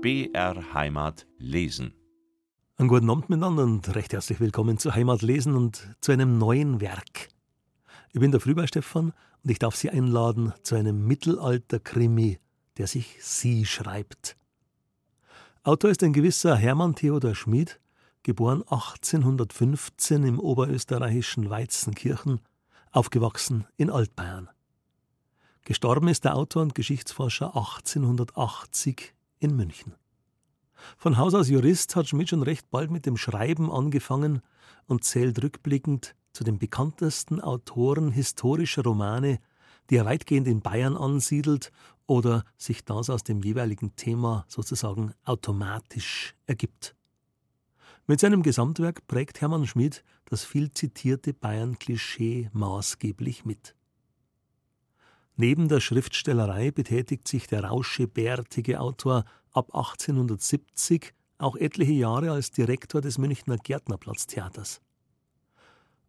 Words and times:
BR 0.00 0.74
Heimat 0.74 1.26
lesen. 1.38 1.92
Einen 2.76 2.86
guten 2.86 3.10
Abend 3.10 3.28
miteinander 3.30 3.64
und 3.64 3.96
recht 3.96 4.12
herzlich 4.12 4.38
willkommen 4.38 4.78
zu 4.78 4.94
Heimat 4.94 5.22
lesen 5.22 5.56
und 5.56 5.88
zu 6.00 6.12
einem 6.12 6.38
neuen 6.38 6.80
Werk. 6.80 7.30
Ich 8.12 8.20
bin 8.20 8.30
der 8.30 8.38
Frühbei 8.38 8.68
Stefan 8.68 9.12
und 9.42 9.50
ich 9.50 9.58
darf 9.58 9.74
Sie 9.74 9.90
einladen 9.90 10.52
zu 10.62 10.76
einem 10.76 11.04
Mittelalter-Krimi, 11.08 12.38
der 12.76 12.86
sich 12.86 13.16
Sie 13.20 13.66
schreibt. 13.66 14.36
Autor 15.64 15.90
ist 15.90 16.04
ein 16.04 16.12
gewisser 16.12 16.54
Hermann 16.54 16.94
Theodor 16.94 17.34
Schmid, 17.34 17.80
geboren 18.22 18.62
1815 18.62 20.22
im 20.22 20.38
oberösterreichischen 20.38 21.50
Weizenkirchen, 21.50 22.40
aufgewachsen 22.92 23.66
in 23.76 23.90
Altbayern. 23.90 24.48
Gestorben 25.64 26.06
ist 26.06 26.24
der 26.24 26.36
Autor 26.36 26.62
und 26.62 26.76
Geschichtsforscher 26.76 27.56
1880 27.56 29.17
in 29.40 29.56
München. 29.56 29.94
Von 30.96 31.16
Haus 31.16 31.34
aus 31.34 31.48
Jurist 31.48 31.96
hat 31.96 32.08
Schmidt 32.08 32.28
schon 32.28 32.42
recht 32.42 32.70
bald 32.70 32.90
mit 32.90 33.06
dem 33.06 33.16
Schreiben 33.16 33.70
angefangen 33.70 34.42
und 34.86 35.04
zählt 35.04 35.42
rückblickend 35.42 36.14
zu 36.32 36.44
den 36.44 36.58
bekanntesten 36.58 37.40
Autoren 37.40 38.10
historischer 38.10 38.82
Romane, 38.82 39.40
die 39.90 39.96
er 39.96 40.04
weitgehend 40.04 40.46
in 40.46 40.60
Bayern 40.60 40.96
ansiedelt 40.96 41.72
oder 42.06 42.44
sich 42.56 42.84
das 42.84 43.10
aus 43.10 43.24
dem 43.24 43.42
jeweiligen 43.42 43.96
Thema 43.96 44.44
sozusagen 44.48 45.12
automatisch 45.24 46.34
ergibt. 46.46 46.94
Mit 48.06 48.20
seinem 48.20 48.42
Gesamtwerk 48.42 49.06
prägt 49.06 49.40
Hermann 49.40 49.66
Schmid 49.66 50.02
das 50.24 50.44
viel 50.44 50.70
zitierte 50.72 51.34
Bayern-Klischee 51.34 52.50
maßgeblich 52.52 53.44
mit. 53.44 53.74
Neben 55.40 55.68
der 55.68 55.78
Schriftstellerei 55.78 56.72
betätigt 56.72 57.28
sich 57.28 57.46
der 57.46 57.62
rauschebärtige 57.62 58.80
Autor 58.80 59.24
ab 59.52 59.72
1870 59.72 61.14
auch 61.38 61.54
etliche 61.54 61.92
Jahre 61.92 62.32
als 62.32 62.50
Direktor 62.50 63.00
des 63.00 63.18
Münchner 63.18 63.56
Gärtnerplatztheaters. 63.56 64.80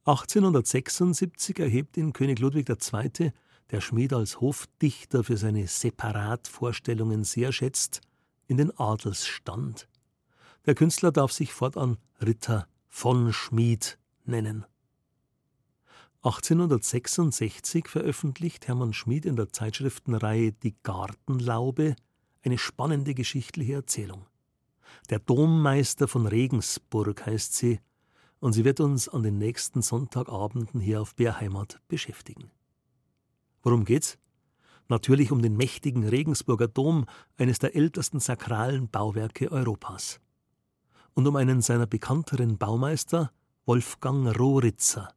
1876 0.06 1.60
erhebt 1.60 1.96
ihn 1.98 2.12
König 2.12 2.40
Ludwig 2.40 2.68
II., 2.70 3.32
der 3.70 3.82
Schmied 3.82 4.14
als 4.14 4.42
Hofdichter 4.42 5.24
für 5.24 5.38
seine 5.38 5.68
Separatvorstellungen 5.68 7.24
sehr 7.24 7.52
schätzt, 7.52 8.02
in 8.48 8.58
den 8.58 8.76
Adelsstand. 8.80 9.88
Der 10.66 10.74
Künstler 10.74 11.12
darf 11.12 11.32
sich 11.32 11.54
fortan 11.54 11.98
Ritter 12.20 12.68
von 12.88 13.32
Schmied 13.32 14.00
nennen. 14.26 14.66
1866 16.22 17.88
veröffentlicht 17.88 18.68
Hermann 18.68 18.92
Schmid 18.92 19.26
in 19.26 19.38
der 19.38 19.54
Zeitschriftenreihe 19.54 20.52
Die 20.52 20.76
Gartenlaube 20.84 21.96
eine 22.44 22.58
spannende 22.58 23.14
geschichtliche 23.14 23.76
Erzählung. 23.76 24.26
Der 25.10 25.20
Dommeister 25.20 26.10
von 26.10 26.28
Regensburg 26.28 27.26
heißt 27.26 27.56
sie, 27.56 27.80
und 28.42 28.52
sie 28.52 28.66
wird 28.66 28.82
uns 28.82 29.08
an 29.08 29.24
den 29.24 29.38
nächsten 29.38 29.82
Sonntagabenden 29.82 30.82
hier 30.82 31.02
auf 31.02 31.16
Bärheimat 31.16 31.80
beschäftigen. 31.88 32.52
Worum 33.62 33.86
geht's? 33.86 34.18
Natürlich 34.90 35.32
um 35.32 35.42
den 35.42 35.56
mächtigen 35.56 36.06
Regensburger 36.06 36.68
Dom, 36.68 37.06
eines 37.38 37.60
der 37.60 37.76
ältesten 37.78 38.20
sakralen 38.20 38.90
Bauwerke 38.90 39.52
Europas. 39.52 40.20
Und 41.14 41.28
um 41.28 41.38
einen 41.38 41.62
seiner 41.62 41.88
bekannteren 41.88 42.58
Baumeister, 42.58 43.32
Wolfgang 43.66 44.38
Rohritzer, 44.38 45.14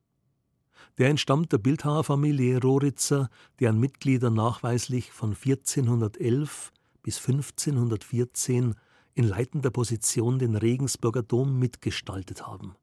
der 0.98 1.08
entstammt 1.08 1.52
der 1.52 1.58
Bildhauerfamilie 1.58 2.60
Roritzer, 2.60 3.30
deren 3.60 3.78
Mitglieder 3.80 4.30
nachweislich 4.30 5.12
von 5.12 5.30
1411 5.30 6.72
bis 7.02 7.18
1514 7.18 8.74
in 9.14 9.24
leitender 9.24 9.70
Position 9.70 10.38
den 10.38 10.56
Regensburger 10.56 11.22
Dom 11.22 11.58
mitgestaltet 11.58 12.46
haben. 12.46 12.76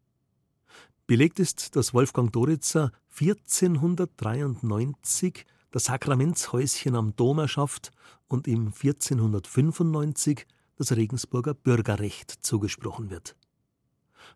Belegt 1.08 1.40
ist, 1.40 1.75
dass 1.75 1.94
Wolfgang 1.94 2.31
Doritzer 2.31 2.92
1493 3.19 5.46
das 5.72 5.86
Sakramentshäuschen 5.86 6.96
am 6.96 7.16
Dom 7.16 7.40
erschafft 7.40 7.92
und 8.28 8.48
ihm 8.48 8.68
1495 8.68 10.46
das 10.78 10.96
Regensburger 10.96 11.53
Bürgerrecht 11.53 12.31
zugesprochen 12.42 13.09
wird. 13.09 13.36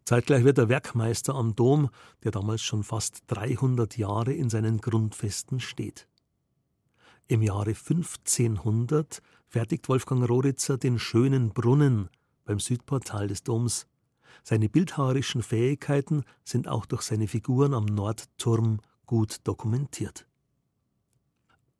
Zeitgleich 0.06 0.44
wird 0.44 0.58
der 0.58 0.70
Werkmeister 0.70 1.36
am 1.36 1.56
Dom, 1.56 1.90
der 2.24 2.32
damals 2.32 2.62
schon 2.62 2.84
fast 2.84 3.24
300 3.28 3.98
Jahre 3.98 4.34
in 4.34 4.50
seinen 4.50 4.80
Grundfesten 4.80 5.60
steht. 5.60 6.08
Im 7.28 7.42
Jahre 7.42 7.70
1500 7.72 9.22
fertigt 9.48 9.88
Wolfgang 9.88 10.28
Roritzer 10.28 10.78
den 10.78 11.00
schönen 11.00 11.54
Brunnen 11.54 12.10
beim 12.46 12.60
Südportal 12.60 13.28
des 13.28 13.44
Doms. 13.44 13.88
Seine 14.44 14.68
bildhauerischen 14.68 15.42
Fähigkeiten 15.42 16.24
sind 16.44 16.68
auch 16.68 16.86
durch 16.86 17.04
seine 17.04 17.28
Figuren 17.28 17.74
am 17.74 17.86
Nordturm 17.86 18.82
gut 19.06 19.38
dokumentiert. 19.46 20.28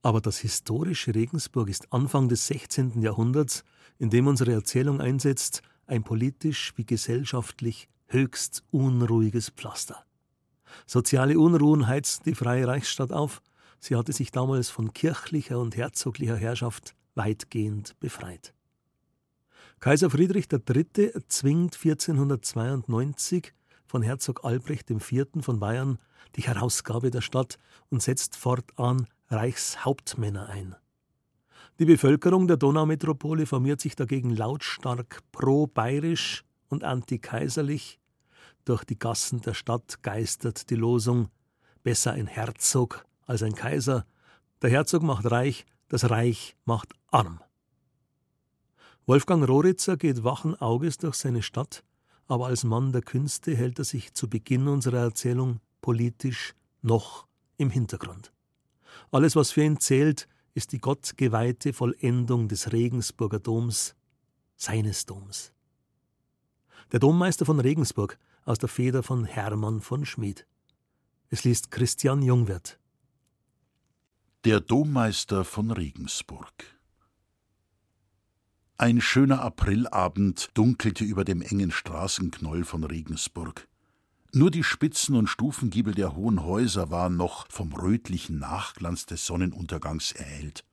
Aber 0.02 0.22
das 0.22 0.38
historische 0.38 1.16
Regensburg 1.16 1.70
ist 1.70 1.92
Anfang 1.92 2.30
des 2.30 2.48
16. 2.48 3.02
Jahrhunderts, 3.02 3.64
in 4.00 4.10
dem 4.10 4.28
unsere 4.28 4.52
Erzählung 4.52 5.02
einsetzt, 5.02 5.62
ein 5.88 6.04
politisch 6.04 6.74
wie 6.76 6.86
gesellschaftlich 6.86 7.90
höchst 8.14 8.64
unruhiges 8.72 9.50
Pflaster. 9.50 10.06
Soziale 10.86 11.38
Unruhen 11.38 11.88
heizten 11.88 12.30
die 12.30 12.36
Freie 12.36 12.68
Reichsstadt 12.68 13.12
auf, 13.12 13.42
sie 13.80 13.96
hatte 13.96 14.14
sich 14.14 14.32
damals 14.32 14.70
von 14.70 14.94
kirchlicher 14.94 15.60
und 15.60 15.76
herzoglicher 15.76 16.38
Herrschaft 16.38 16.96
weitgehend 17.16 18.00
befreit. 18.00 18.54
Kaiser 19.80 20.10
Friedrich 20.10 20.48
III. 20.52 21.12
erzwingt 21.14 21.76
1492 21.76 23.54
von 23.86 24.02
Herzog 24.02 24.46
Albrecht 24.46 24.90
IV. 24.90 25.26
von 25.42 25.60
Bayern 25.60 26.00
die 26.36 26.44
Herausgabe 26.44 27.12
der 27.12 27.22
Stadt 27.22 27.58
und 27.90 28.02
setzt 28.02 28.36
fortan 28.36 29.08
Reichshauptmänner 29.30 30.48
ein. 30.48 30.76
Die 31.80 31.86
Bevölkerung 31.86 32.48
der 32.48 32.58
Donaumetropole 32.58 33.46
formiert 33.46 33.82
sich 33.82 33.96
dagegen 33.96 34.30
lautstark 34.30 35.20
pro-bayerisch 35.32 36.44
und 36.70 36.84
antikaiserlich 36.84 38.00
durch 38.66 38.84
die 38.84 38.98
Gassen 38.98 39.42
der 39.42 39.54
Stadt 39.54 40.02
geistert 40.04 40.70
die 40.70 40.76
Losung 40.76 41.30
Besser 41.84 42.14
ein 42.14 42.28
Herzog 42.28 43.06
als 43.26 43.44
ein 43.44 43.56
Kaiser. 43.56 44.06
Der 44.62 44.70
Herzog 44.70 45.04
macht 45.04 45.30
reich, 45.30 45.66
das 45.90 46.10
Reich 46.10 46.56
macht 46.64 46.94
arm. 47.12 47.42
Wolfgang 49.06 49.46
Roritzer 49.46 49.98
geht 49.98 50.24
wachen 50.24 50.56
Auges 50.56 50.98
durch 50.98 51.16
seine 51.16 51.42
Stadt, 51.42 51.84
aber 52.28 52.48
als 52.48 52.64
Mann 52.64 52.94
der 52.94 53.02
Künste 53.02 53.54
hält 53.54 53.80
er 53.80 53.86
sich 53.86 54.14
zu 54.14 54.30
Beginn 54.30 54.70
unserer 54.70 55.00
Erzählung 55.00 55.60
politisch 55.82 56.54
noch 56.82 57.28
im 57.58 57.70
Hintergrund. 57.70 58.32
Alles, 59.12 59.36
was 59.36 59.52
für 59.52 59.64
ihn 59.64 59.80
zählt, 59.80 60.30
ist 60.54 60.72
die 60.72 60.80
gottgeweihte 60.80 61.74
Vollendung 61.74 62.48
des 62.48 62.72
Regensburger 62.72 63.40
Doms, 63.40 63.96
seines 64.56 65.06
Doms. 65.06 65.52
Der 66.94 67.00
Dommeister 67.00 67.46
von 67.46 67.60
Regensburg 67.60 68.18
aus 68.46 68.58
der 68.58 68.70
Feder 68.70 69.04
von 69.04 69.26
Hermann 69.26 69.82
von 69.82 70.06
Schmid. 70.06 70.46
Es 71.30 71.44
liest 71.44 71.72
Christian 71.72 72.22
Jungwirth. 72.22 72.80
Der 74.46 74.60
Dommeister 74.60 75.46
von 75.46 75.72
Regensburg. 75.72 76.52
Ein 78.78 79.02
schöner 79.02 79.42
Aprilabend 79.42 80.50
dunkelte 80.56 81.06
über 81.06 81.24
dem 81.24 81.42
engen 81.42 81.72
Straßenknoll 81.72 82.66
von 82.66 82.84
Regensburg. 82.84 83.68
Nur 84.34 84.52
die 84.52 84.64
Spitzen 84.64 85.16
und 85.16 85.28
Stufengiebel 85.28 85.94
der 85.94 86.16
hohen 86.16 86.44
Häuser 86.44 86.90
waren 86.90 87.16
noch 87.16 87.48
vom 87.50 87.72
rötlichen 87.72 88.40
Nachglanz 88.40 89.06
des 89.06 89.26
Sonnenuntergangs 89.26 90.12
erhellt. 90.12 90.66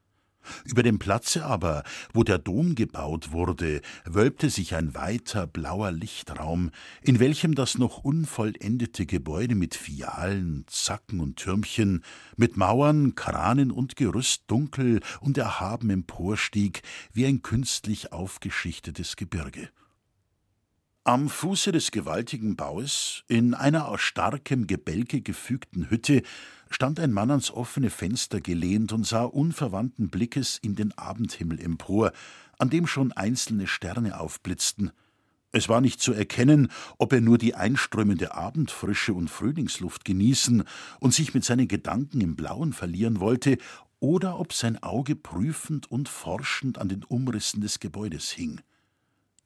Über 0.65 0.83
dem 0.83 0.99
Platze 0.99 1.45
aber, 1.45 1.85
wo 2.13 2.23
der 2.23 2.39
Dom 2.39 2.75
gebaut 2.75 3.33
wurde, 3.33 3.81
wölbte 4.05 4.51
sich 4.51 4.75
ein 4.75 4.95
weiter 4.95 5.47
blauer 5.47 5.93
Lichtraum, 5.93 6.71
in 7.03 7.21
welchem 7.21 7.55
das 7.55 7.79
noch 7.79 7.99
unvollendete 7.99 9.07
Gebäude 9.07 9.55
mit 9.55 9.75
Fialen, 9.75 10.65
Zacken 10.67 11.21
und 11.21 11.37
Türmchen, 11.37 12.03
mit 12.37 12.57
Mauern, 12.57 13.15
Kranen 13.15 13.71
und 13.71 13.97
Gerüst 13.97 14.45
dunkel 14.47 15.01
und 15.21 15.39
erhaben 15.39 15.91
emporstieg, 15.91 16.83
wie 17.13 17.27
ein 17.27 17.43
künstlich 17.43 18.13
aufgeschichtetes 18.13 19.17
Gebirge. 19.17 19.71
Am 21.05 21.31
Fuße 21.31 21.73
des 21.73 21.93
gewaltigen 21.93 22.56
Baues, 22.56 23.25
in 23.26 23.55
einer 23.55 23.88
aus 23.88 24.02
starkem 24.02 24.67
Gebälke 24.67 25.23
gefügten 25.23 25.88
Hütte, 25.88 26.20
stand 26.69 27.00
ein 27.00 27.11
Mann 27.11 27.31
ans 27.31 27.50
offene 27.50 27.88
Fenster 27.88 28.43
gelehnt 28.43 28.93
und 28.93 29.06
sah 29.06 29.23
unverwandten 29.23 30.11
Blickes 30.11 30.58
in 30.61 30.75
den 30.75 30.93
Abendhimmel 30.99 31.58
empor, 31.58 32.12
an 32.58 32.69
dem 32.69 32.87
schon 32.87 33.12
einzelne 33.12 33.67
Sterne 33.67 34.20
aufblitzten. 34.20 34.91
Es 35.52 35.70
war 35.70 35.81
nicht 35.81 36.02
zu 36.02 36.12
erkennen, 36.12 36.69
ob 36.99 37.14
er 37.14 37.23
nur 37.23 37.38
die 37.38 37.55
einströmende 37.55 38.35
Abendfrische 38.35 39.14
und 39.14 39.31
Frühlingsluft 39.31 40.05
genießen 40.05 40.64
und 41.00 41.14
sich 41.14 41.32
mit 41.32 41.46
seinen 41.46 41.67
Gedanken 41.67 42.20
im 42.20 42.37
Blauen 42.37 42.75
verlieren 42.75 43.20
wollte, 43.20 43.56
oder 44.00 44.38
ob 44.38 44.53
sein 44.53 44.82
Auge 44.82 45.17
prüfend 45.17 45.91
und 45.91 46.11
forschend 46.11 46.76
an 46.76 46.91
den 46.91 47.05
Umrissen 47.05 47.62
des 47.62 47.81
Gebäudes 47.81 48.31
hing. 48.31 48.61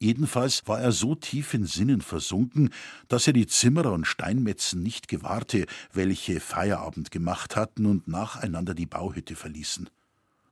Jedenfalls 0.04 0.64
war 0.66 0.82
er 0.82 0.92
so 0.92 1.14
tief 1.14 1.54
in 1.54 1.64
Sinnen 1.64 2.02
versunken, 2.02 2.68
dass 3.08 3.26
er 3.26 3.32
die 3.32 3.46
Zimmerer 3.46 3.94
und 3.94 4.06
Steinmetzen 4.06 4.82
nicht 4.82 5.08
gewahrte, 5.08 5.64
welche 5.94 6.40
Feierabend 6.40 7.10
gemacht 7.10 7.56
hatten 7.56 7.86
und 7.86 8.06
nacheinander 8.06 8.74
die 8.74 8.84
Bauhütte 8.84 9.34
verließen. 9.34 9.88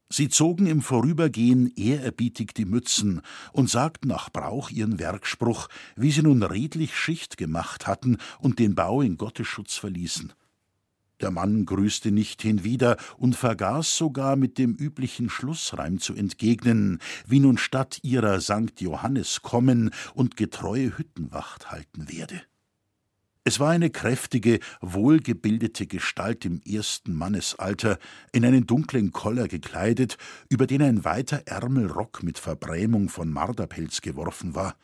Sie 0.09 0.31
zogen 0.31 0.67
im 0.67 0.81
Vorübergehen 0.81 1.71
ehrerbietig 1.77 2.55
die 2.55 2.65
Mützen 2.65 3.21
und 3.53 3.69
sagten 3.69 4.09
nach 4.09 4.31
Brauch 4.31 4.71
ihren 4.71 4.99
Werkspruch, 4.99 5.69
wie 5.97 6.13
sie 6.13 6.23
nun 6.23 6.43
redlich 6.43 6.97
Schicht 6.97 7.37
gemacht 7.37 7.87
hatten 7.87 8.17
und 8.39 8.59
den 8.59 8.75
Bau 8.75 9.03
in 9.03 9.19
Gottes 9.19 9.49
Schutz 9.49 9.77
verließen. 9.77 10.33
Der 11.23 11.31
Mann 11.31 11.67
grüßte 11.67 12.11
nicht 12.11 12.43
hinwieder 12.43 12.97
und 13.17 13.37
vergaß 13.37 13.97
sogar 13.97 14.35
mit 14.35 14.59
dem 14.59 14.75
üblichen 14.75 15.31
Schlussreim 15.31 16.01
zu 16.01 16.15
entgegnen, 16.15 16.99
wie 17.27 17.39
nun 17.39 17.59
statt 17.59 18.01
ihrer 18.03 18.41
Sankt 18.41 18.81
Johannes 18.81 19.41
kommen 19.41 19.91
und 20.15 20.37
getreue 20.37 20.99
Hüttenwacht 20.99 21.71
halten 21.71 22.11
werde. 22.11 22.43
Es 23.45 23.61
war 23.61 23.71
eine 23.71 23.91
kräftige, 23.91 24.59
wohlgebildete 24.81 25.87
Gestalt 25.87 26.45
im 26.45 26.61
ersten 26.63 27.15
Mannesalter, 27.15 27.99
in 28.33 28.45
einen 28.45 28.67
dunklen 28.67 29.13
Koller 29.13 29.47
gekleidet, 29.47 30.17
über 30.49 30.67
den 30.67 30.83
ein 30.83 31.05
weiter 31.05 31.43
Ärmelrock 31.47 32.25
mit 32.25 32.39
Verbrämung 32.39 33.09
von 33.09 33.31
Marderpelz 33.31 34.01
geworfen 34.01 34.57
war. 34.57 34.77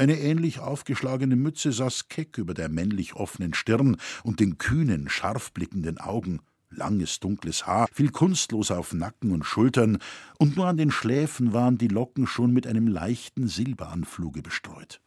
Eine 0.00 0.18
ähnlich 0.18 0.60
aufgeschlagene 0.60 1.36
Mütze 1.36 1.72
saß 1.72 2.08
keck 2.08 2.38
über 2.38 2.54
der 2.54 2.70
männlich 2.70 3.16
offenen 3.16 3.52
Stirn 3.52 3.98
und 4.24 4.40
den 4.40 4.56
kühnen, 4.56 5.10
scharf 5.10 5.52
blickenden 5.52 5.98
Augen. 5.98 6.40
Langes, 6.70 7.20
dunkles 7.20 7.66
Haar 7.66 7.86
fiel 7.92 8.10
kunstlos 8.10 8.70
auf 8.70 8.94
Nacken 8.94 9.30
und 9.30 9.44
Schultern, 9.44 9.98
und 10.38 10.56
nur 10.56 10.68
an 10.68 10.78
den 10.78 10.90
Schläfen 10.90 11.52
waren 11.52 11.76
die 11.76 11.88
Locken 11.88 12.26
schon 12.26 12.50
mit 12.50 12.66
einem 12.66 12.86
leichten 12.86 13.46
Silberanfluge 13.46 14.40
bestreut. 14.40 15.02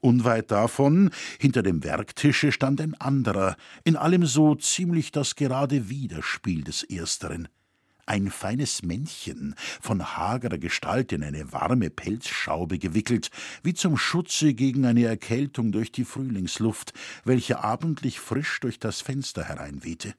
Unweit 0.00 0.50
davon, 0.50 1.08
hinter 1.38 1.62
dem 1.62 1.82
Werktische, 1.82 2.52
stand 2.52 2.82
ein 2.82 3.00
anderer, 3.00 3.56
in 3.84 3.96
allem 3.96 4.26
so 4.26 4.56
ziemlich 4.56 5.10
das 5.10 5.36
gerade 5.36 5.88
Widerspiel 5.88 6.64
des 6.64 6.82
Ersteren 6.82 7.48
ein 8.10 8.28
feines 8.28 8.82
Männchen, 8.82 9.54
von 9.80 10.16
hagerer 10.16 10.58
Gestalt 10.58 11.12
in 11.12 11.22
eine 11.22 11.52
warme 11.52 11.90
Pelzschaube 11.90 12.80
gewickelt, 12.80 13.30
wie 13.62 13.72
zum 13.72 13.96
Schutze 13.96 14.52
gegen 14.52 14.84
eine 14.84 15.04
Erkältung 15.04 15.70
durch 15.70 15.92
die 15.92 16.04
Frühlingsluft, 16.04 16.92
welche 17.22 17.62
abendlich 17.62 18.18
frisch 18.18 18.58
durch 18.58 18.80
das 18.80 19.00
Fenster 19.00 19.44
hereinwehte. 19.44 20.14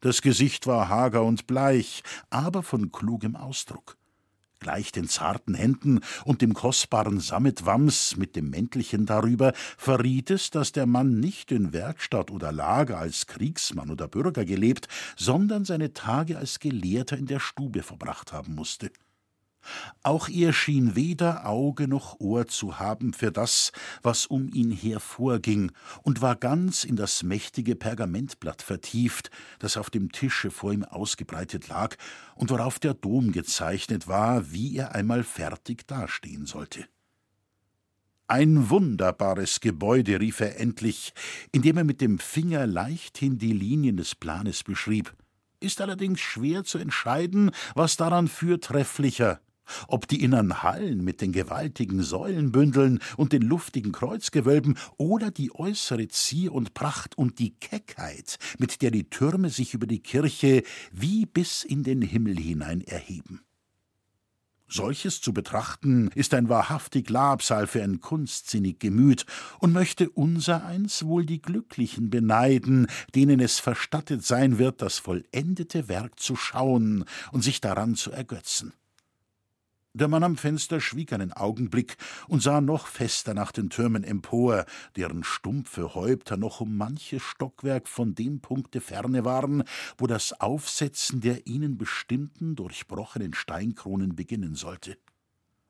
Das 0.00 0.20
Gesicht 0.20 0.66
war 0.66 0.88
hager 0.88 1.22
und 1.22 1.46
bleich, 1.46 2.02
aber 2.28 2.64
von 2.64 2.90
klugem 2.90 3.36
Ausdruck. 3.36 3.96
Gleich 4.58 4.90
den 4.90 5.08
zarten 5.08 5.54
Händen 5.54 6.00
und 6.24 6.42
dem 6.42 6.54
kostbaren 6.54 7.20
Sammetwams 7.20 8.16
mit 8.16 8.36
dem 8.36 8.50
Mäntelchen 8.50 9.06
darüber 9.06 9.52
verriet 9.76 10.30
es, 10.30 10.50
dass 10.50 10.72
der 10.72 10.86
Mann 10.86 11.20
nicht 11.20 11.52
in 11.52 11.72
Werkstatt 11.72 12.30
oder 12.30 12.52
Lager 12.52 12.98
als 12.98 13.26
Kriegsmann 13.26 13.90
oder 13.90 14.08
Bürger 14.08 14.44
gelebt, 14.44 14.88
sondern 15.16 15.64
seine 15.64 15.92
Tage 15.92 16.38
als 16.38 16.58
Gelehrter 16.58 17.16
in 17.16 17.26
der 17.26 17.40
Stube 17.40 17.82
verbracht 17.82 18.32
haben 18.32 18.54
musste. 18.54 18.90
Auch 20.02 20.28
er 20.28 20.52
schien 20.52 20.96
weder 20.96 21.46
Auge 21.46 21.88
noch 21.88 22.20
Ohr 22.20 22.46
zu 22.46 22.78
haben 22.78 23.12
für 23.12 23.32
das, 23.32 23.72
was 24.02 24.26
um 24.26 24.48
ihn 24.52 24.70
her 24.70 25.00
vorging, 25.00 25.72
und 26.02 26.22
war 26.22 26.36
ganz 26.36 26.84
in 26.84 26.96
das 26.96 27.22
mächtige 27.22 27.76
Pergamentblatt 27.76 28.62
vertieft, 28.62 29.30
das 29.58 29.76
auf 29.76 29.90
dem 29.90 30.12
Tische 30.12 30.50
vor 30.50 30.72
ihm 30.72 30.84
ausgebreitet 30.84 31.68
lag 31.68 31.96
und 32.34 32.50
worauf 32.50 32.78
der 32.78 32.94
Dom 32.94 33.32
gezeichnet 33.32 34.08
war, 34.08 34.52
wie 34.52 34.76
er 34.76 34.94
einmal 34.94 35.24
fertig 35.24 35.86
dastehen 35.86 36.46
sollte. 36.46 36.86
Ein 38.28 38.70
wunderbares 38.70 39.60
Gebäude, 39.60 40.18
rief 40.18 40.40
er 40.40 40.58
endlich, 40.58 41.12
indem 41.52 41.76
er 41.76 41.84
mit 41.84 42.00
dem 42.00 42.18
Finger 42.18 42.66
leichthin 42.66 43.38
die 43.38 43.52
Linien 43.52 43.96
des 43.96 44.16
Planes 44.16 44.64
beschrieb. 44.64 45.14
Ist 45.60 45.80
allerdings 45.80 46.18
schwer 46.18 46.64
zu 46.64 46.78
entscheiden, 46.78 47.52
was 47.76 47.96
daran 47.96 48.26
fürtrefflicher, 48.26 49.40
ob 49.88 50.08
die 50.08 50.22
innern 50.22 50.62
Hallen 50.62 51.04
mit 51.04 51.20
den 51.20 51.32
gewaltigen 51.32 52.02
Säulenbündeln 52.02 53.00
und 53.16 53.32
den 53.32 53.42
luftigen 53.42 53.92
Kreuzgewölben 53.92 54.78
oder 54.96 55.30
die 55.30 55.54
äußere 55.54 56.08
Zier 56.08 56.52
und 56.52 56.74
Pracht 56.74 57.18
und 57.18 57.38
die 57.38 57.54
Keckheit, 57.54 58.38
mit 58.58 58.82
der 58.82 58.90
die 58.90 59.08
Türme 59.08 59.50
sich 59.50 59.74
über 59.74 59.86
die 59.86 60.00
Kirche 60.00 60.62
wie 60.92 61.26
bis 61.26 61.62
in 61.62 61.82
den 61.82 62.02
Himmel 62.02 62.36
hinein 62.36 62.80
erheben. 62.82 63.40
Solches 64.68 65.20
zu 65.20 65.32
betrachten, 65.32 66.10
ist 66.14 66.34
ein 66.34 66.48
wahrhaftig 66.48 67.08
Labsal 67.08 67.68
für 67.68 67.84
ein 67.84 68.00
kunstsinnig 68.00 68.80
Gemüt 68.80 69.24
und 69.60 69.72
möchte 69.72 70.10
unsereins 70.10 71.04
wohl 71.04 71.24
die 71.24 71.40
Glücklichen 71.40 72.10
beneiden, 72.10 72.88
denen 73.14 73.38
es 73.38 73.60
verstattet 73.60 74.24
sein 74.24 74.58
wird, 74.58 74.82
das 74.82 74.98
vollendete 74.98 75.88
Werk 75.88 76.18
zu 76.18 76.34
schauen 76.34 77.04
und 77.30 77.42
sich 77.42 77.60
daran 77.60 77.94
zu 77.94 78.10
ergötzen. 78.10 78.72
Der 79.98 80.08
Mann 80.08 80.24
am 80.24 80.36
Fenster 80.36 80.78
schwieg 80.78 81.14
einen 81.14 81.32
Augenblick 81.32 81.96
und 82.28 82.42
sah 82.42 82.60
noch 82.60 82.86
fester 82.86 83.32
nach 83.32 83.50
den 83.50 83.70
Türmen 83.70 84.04
empor, 84.04 84.66
deren 84.94 85.24
stumpfe 85.24 85.94
Häupter 85.94 86.36
noch 86.36 86.60
um 86.60 86.76
manches 86.76 87.22
Stockwerk 87.22 87.88
von 87.88 88.14
dem 88.14 88.40
Punkte 88.40 88.82
ferne 88.82 89.24
waren, 89.24 89.64
wo 89.96 90.06
das 90.06 90.38
Aufsetzen 90.38 91.22
der 91.22 91.46
ihnen 91.46 91.78
bestimmten, 91.78 92.56
durchbrochenen 92.56 93.32
Steinkronen 93.32 94.14
beginnen 94.14 94.54
sollte. 94.54 94.98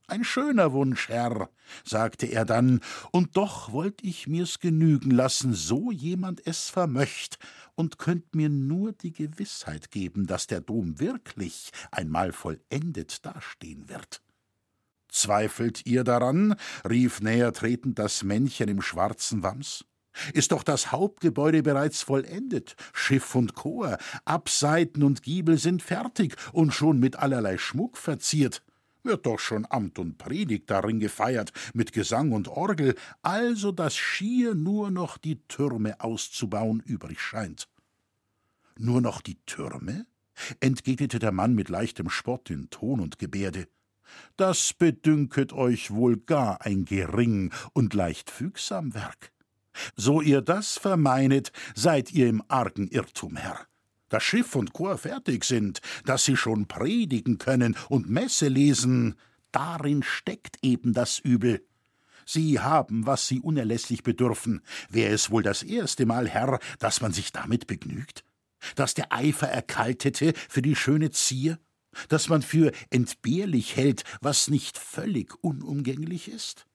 Ein 0.08 0.22
schöner 0.22 0.72
Wunsch, 0.72 1.08
Herr, 1.08 1.50
sagte 1.84 2.26
er 2.26 2.44
dann, 2.44 2.80
und 3.10 3.36
doch 3.36 3.72
wollt 3.72 4.04
ich 4.04 4.28
mir's 4.28 4.60
genügen 4.60 5.10
lassen, 5.10 5.52
so 5.52 5.90
jemand 5.90 6.46
es 6.46 6.68
vermöcht, 6.70 7.40
und 7.74 7.98
könnt 7.98 8.36
mir 8.36 8.48
nur 8.48 8.92
die 8.92 9.12
Gewissheit 9.12 9.90
geben, 9.90 10.28
dass 10.28 10.46
der 10.46 10.60
Dom 10.60 11.00
wirklich 11.00 11.70
einmal 11.90 12.32
vollendet 12.32 13.26
dastehen 13.26 13.88
wird. 13.88 14.22
Zweifelt 15.08 15.84
ihr 15.86 16.04
daran? 16.04 16.54
rief 16.88 17.20
näher 17.20 17.52
tretend 17.52 17.98
das 17.98 18.22
Männchen 18.22 18.68
im 18.68 18.82
schwarzen 18.82 19.42
Wams. 19.42 19.84
Ist 20.34 20.52
doch 20.52 20.62
das 20.62 20.92
Hauptgebäude 20.92 21.64
bereits 21.64 22.02
vollendet, 22.02 22.76
Schiff 22.92 23.34
und 23.34 23.54
Chor, 23.54 23.98
Abseiten 24.24 25.02
und 25.02 25.24
Giebel 25.24 25.58
sind 25.58 25.82
fertig 25.82 26.36
und 26.52 26.72
schon 26.72 27.00
mit 27.00 27.16
allerlei 27.16 27.58
Schmuck 27.58 27.98
verziert 27.98 28.62
wird 29.06 29.26
doch 29.26 29.38
schon 29.38 29.66
Amt 29.68 29.98
und 29.98 30.18
Predigt 30.18 30.70
darin 30.70 31.00
gefeiert, 31.00 31.52
mit 31.74 31.92
Gesang 31.92 32.32
und 32.32 32.48
Orgel, 32.48 32.94
also 33.22 33.72
dass 33.72 33.96
schier 33.96 34.54
nur 34.54 34.90
noch 34.90 35.18
die 35.18 35.40
Türme 35.48 36.00
auszubauen 36.00 36.80
übrig 36.84 37.20
scheint. 37.20 37.68
Nur 38.78 39.00
noch 39.00 39.20
die 39.20 39.38
Türme? 39.46 40.06
entgegnete 40.60 41.18
der 41.18 41.32
Mann 41.32 41.54
mit 41.54 41.70
leichtem 41.70 42.10
Spott 42.10 42.50
in 42.50 42.68
Ton 42.68 43.00
und 43.00 43.18
Gebärde. 43.18 43.68
Das 44.36 44.74
bedünket 44.74 45.52
euch 45.52 45.90
wohl 45.90 46.16
gar 46.18 46.62
ein 46.64 46.84
gering 46.84 47.52
und 47.72 47.94
leicht 47.94 48.30
fügsam 48.30 48.94
Werk. 48.94 49.32
So 49.94 50.20
ihr 50.20 50.42
das 50.42 50.78
vermeinet, 50.78 51.52
seid 51.74 52.12
ihr 52.12 52.28
im 52.28 52.42
argen 52.48 52.88
Irrtum, 52.88 53.36
Herr. 53.36 53.66
Dass 54.08 54.22
Schiff 54.22 54.54
und 54.54 54.72
Chor 54.72 54.98
fertig 54.98 55.44
sind, 55.44 55.80
dass 56.04 56.24
sie 56.24 56.36
schon 56.36 56.66
predigen 56.66 57.38
können 57.38 57.76
und 57.88 58.08
Messe 58.08 58.48
lesen, 58.48 59.16
darin 59.52 60.02
steckt 60.02 60.58
eben 60.62 60.92
das 60.92 61.18
Übel. 61.18 61.64
Sie 62.26 62.58
haben, 62.58 63.06
was 63.06 63.28
Sie 63.28 63.40
unerlässlich 63.40 64.02
bedürfen. 64.02 64.60
Wäre 64.90 65.14
es 65.14 65.30
wohl 65.30 65.44
das 65.44 65.62
erste 65.62 66.06
Mal, 66.06 66.28
Herr, 66.28 66.58
dass 66.80 67.00
man 67.00 67.12
sich 67.12 67.32
damit 67.32 67.68
begnügt? 67.68 68.24
Dass 68.74 68.94
der 68.94 69.12
Eifer 69.12 69.48
erkaltete 69.48 70.32
für 70.48 70.60
die 70.60 70.74
schöne 70.74 71.12
Zier? 71.12 71.58
Dass 72.08 72.28
man 72.28 72.42
für 72.42 72.72
entbehrlich 72.90 73.76
hält, 73.76 74.02
was 74.20 74.48
nicht 74.48 74.76
völlig 74.76 75.32
unumgänglich 75.42 76.28
ist? 76.28 76.66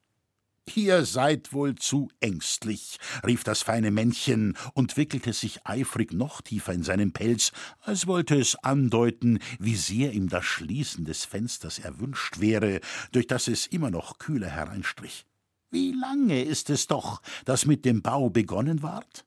Ihr 0.76 1.06
seid 1.06 1.54
wohl 1.54 1.76
zu 1.76 2.10
ängstlich, 2.20 2.98
rief 3.26 3.44
das 3.44 3.62
feine 3.62 3.92
Männchen 3.92 4.56
und 4.74 4.96
wickelte 4.96 5.34
sich 5.34 5.66
eifrig 5.66 6.14
noch 6.14 6.42
tiefer 6.42 6.72
in 6.72 6.84
seinen 6.84 7.12
Pelz, 7.12 7.52
als 7.82 8.08
wollte 8.08 8.36
es 8.36 8.56
andeuten, 8.56 9.40
wie 9.60 9.76
sehr 9.76 10.14
ihm 10.14 10.30
das 10.30 10.46
Schließen 10.46 11.04
des 11.04 11.26
Fensters 11.26 11.80
erwünscht 11.80 12.40
wäre, 12.40 12.80
durch 13.12 13.28
das 13.28 13.48
es 13.48 13.66
immer 13.68 13.90
noch 13.90 14.20
kühler 14.20 14.50
hereinstrich. 14.50 15.26
Wie 15.72 15.94
lange 15.94 16.44
ist 16.44 16.70
es 16.70 16.88
doch, 16.88 17.22
dass 17.46 17.66
mit 17.66 17.84
dem 17.84 18.02
Bau 18.02 18.30
begonnen 18.30 18.84
ward? 18.84 19.26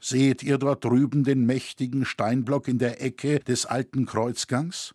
Seht 0.00 0.42
ihr 0.42 0.58
dort 0.58 0.84
drüben 0.84 1.22
den 1.22 1.46
mächtigen 1.46 2.04
Steinblock 2.04 2.66
in 2.66 2.78
der 2.78 3.00
Ecke 3.00 3.38
des 3.38 3.66
alten 3.66 4.06
Kreuzgangs? 4.06 4.94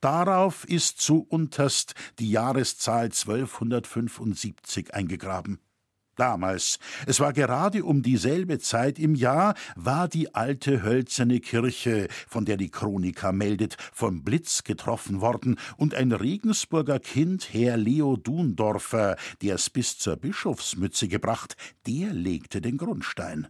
Darauf 0.00 0.64
ist 0.68 1.00
zu 1.00 1.26
unterst 1.28 1.94
die 2.18 2.30
Jahreszahl 2.30 3.06
1275 3.06 4.94
eingegraben. 4.94 5.60
Damals, 6.18 6.80
es 7.06 7.20
war 7.20 7.32
gerade 7.32 7.84
um 7.84 8.02
dieselbe 8.02 8.58
Zeit 8.58 8.98
im 8.98 9.14
Jahr, 9.14 9.54
war 9.76 10.08
die 10.08 10.34
alte 10.34 10.82
hölzerne 10.82 11.38
Kirche, 11.38 12.08
von 12.26 12.44
der 12.44 12.56
die 12.56 12.70
Chronika 12.70 13.30
meldet, 13.30 13.76
vom 13.92 14.24
Blitz 14.24 14.64
getroffen 14.64 15.20
worden, 15.20 15.60
und 15.76 15.94
ein 15.94 16.10
Regensburger 16.10 16.98
Kind, 16.98 17.54
Herr 17.54 17.76
Leo 17.76 18.16
Dundorfer, 18.16 19.16
der 19.42 19.54
es 19.54 19.70
bis 19.70 19.96
zur 19.96 20.16
Bischofsmütze 20.16 21.06
gebracht, 21.06 21.56
der 21.86 22.12
legte 22.12 22.60
den 22.60 22.78
Grundstein. 22.78 23.46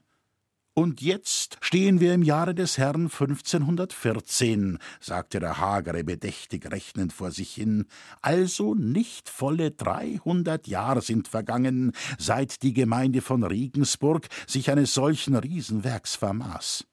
Und 0.78 1.00
jetzt 1.00 1.58
stehen 1.61 1.99
wir 1.99 2.14
im 2.14 2.23
Jahre 2.23 2.54
des 2.54 2.78
Herrn 2.78 3.11
1514, 3.11 4.78
sagte 5.00 5.40
der 5.40 5.58
Hagere 5.58 6.04
bedächtig 6.04 6.70
rechnend 6.70 7.12
vor 7.12 7.32
sich 7.32 7.52
hin. 7.52 7.87
Also 8.23 8.76
nicht 8.76 9.28
volle 9.28 9.73
dreihundert 9.73 10.68
Jahre 10.68 11.02
sind 11.02 11.26
vergangen, 11.26 11.90
seit 12.16 12.62
die 12.62 12.75
Gemeinde 12.75 13.23
von 13.23 13.42
Regensburg 13.42 14.28
sich 14.47 14.70
eines 14.70 14.94
solchen 14.94 15.35
Riesenwerks 15.35 16.14
vermaß. 16.14 16.85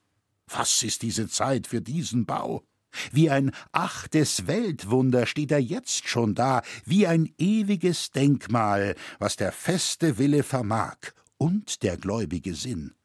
Was 0.48 0.82
ist 0.82 1.04
diese 1.04 1.28
Zeit 1.28 1.68
für 1.68 1.82
diesen 1.82 2.26
Bau? 2.26 2.64
Wie 3.12 3.30
ein 3.30 3.52
achtes 3.72 4.48
Weltwunder 4.48 5.28
steht 5.28 5.52
er 5.52 5.62
jetzt 5.62 6.08
schon 6.08 6.34
da, 6.34 6.64
wie 6.86 7.06
ein 7.06 7.32
ewiges 7.38 8.10
Denkmal, 8.10 8.96
was 9.20 9.36
der 9.36 9.52
feste 9.52 10.18
Wille 10.18 10.42
vermag 10.42 10.98
und 11.38 11.84
der 11.84 11.98
gläubige 11.98 12.56
Sinn. 12.56 12.96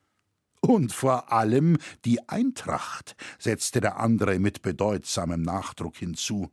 Und 0.60 0.92
vor 0.92 1.32
allem 1.32 1.78
die 2.04 2.28
Eintracht, 2.28 3.16
setzte 3.38 3.80
der 3.80 3.98
andere 3.98 4.38
mit 4.38 4.62
bedeutsamem 4.62 5.42
Nachdruck 5.42 5.96
hinzu. 5.96 6.50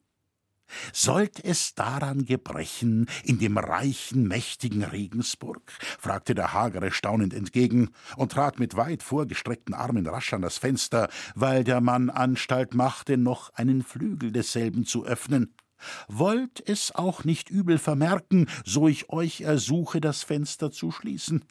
Sollt 0.91 1.43
es 1.43 1.75
daran 1.75 2.25
gebrechen, 2.25 3.07
in 3.23 3.39
dem 3.39 3.57
reichen, 3.57 4.27
mächtigen 4.27 4.83
Regensburg? 4.83 5.61
fragte 5.99 6.35
der 6.35 6.53
Hagere 6.53 6.91
staunend 6.91 7.33
entgegen 7.33 7.89
und 8.17 8.33
trat 8.33 8.59
mit 8.59 8.75
weit 8.75 9.03
vorgestreckten 9.03 9.73
Armen 9.73 10.05
rasch 10.07 10.33
an 10.33 10.41
das 10.41 10.57
Fenster, 10.57 11.09
weil 11.35 11.63
der 11.63 11.81
Mann 11.81 12.09
Anstalt 12.09 12.73
machte, 12.73 13.17
noch 13.17 13.53
einen 13.53 13.83
Flügel 13.83 14.31
desselben 14.31 14.85
zu 14.85 15.05
öffnen. 15.05 15.53
Wollt 16.07 16.67
es 16.67 16.93
auch 16.93 17.23
nicht 17.23 17.49
übel 17.49 17.77
vermerken, 17.77 18.49
so 18.65 18.87
ich 18.87 19.09
euch 19.09 19.41
ersuche, 19.41 20.01
das 20.01 20.23
Fenster 20.23 20.71
zu 20.71 20.91
schließen? 20.91 21.45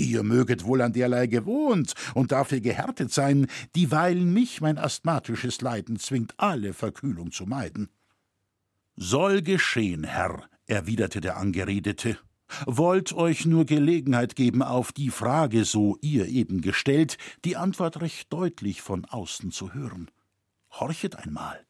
Ihr 0.00 0.22
möget 0.22 0.64
wohl 0.64 0.80
an 0.80 0.94
derlei 0.94 1.26
gewohnt 1.26 1.92
und 2.14 2.32
dafür 2.32 2.60
gehärtet 2.60 3.12
sein, 3.12 3.48
dieweil 3.76 4.16
mich 4.16 4.62
mein 4.62 4.78
asthmatisches 4.78 5.60
Leiden 5.60 5.98
zwingt, 5.98 6.32
alle 6.38 6.72
Verkühlung 6.72 7.32
zu 7.32 7.44
meiden. 7.44 7.90
Soll 8.96 9.42
geschehen, 9.42 10.04
Herr, 10.04 10.48
erwiderte 10.66 11.20
der 11.20 11.36
Angeredete. 11.36 12.16
Wollt 12.64 13.12
euch 13.12 13.44
nur 13.44 13.66
Gelegenheit 13.66 14.36
geben, 14.36 14.62
auf 14.62 14.90
die 14.90 15.10
Frage, 15.10 15.66
so 15.66 15.98
ihr 16.00 16.26
eben 16.28 16.62
gestellt, 16.62 17.18
die 17.44 17.56
Antwort 17.56 18.00
recht 18.00 18.32
deutlich 18.32 18.80
von 18.80 19.04
außen 19.04 19.52
zu 19.52 19.74
hören. 19.74 20.10
Horchet 20.70 21.16
einmal. 21.16 21.66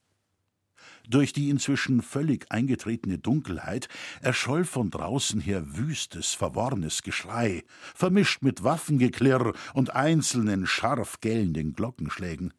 Durch 1.10 1.32
die 1.32 1.50
inzwischen 1.50 2.02
völlig 2.02 2.46
eingetretene 2.50 3.18
Dunkelheit 3.18 3.88
erscholl 4.22 4.64
von 4.64 4.90
draußen 4.90 5.40
her 5.40 5.76
wüstes, 5.76 6.34
verworrenes 6.34 7.02
Geschrei, 7.02 7.64
vermischt 7.96 8.42
mit 8.42 8.62
Waffengeklirr 8.62 9.52
und 9.74 9.96
einzelnen 9.96 10.68
scharf 10.68 11.20
gellenden 11.20 11.72
Glockenschlägen. 11.72 12.54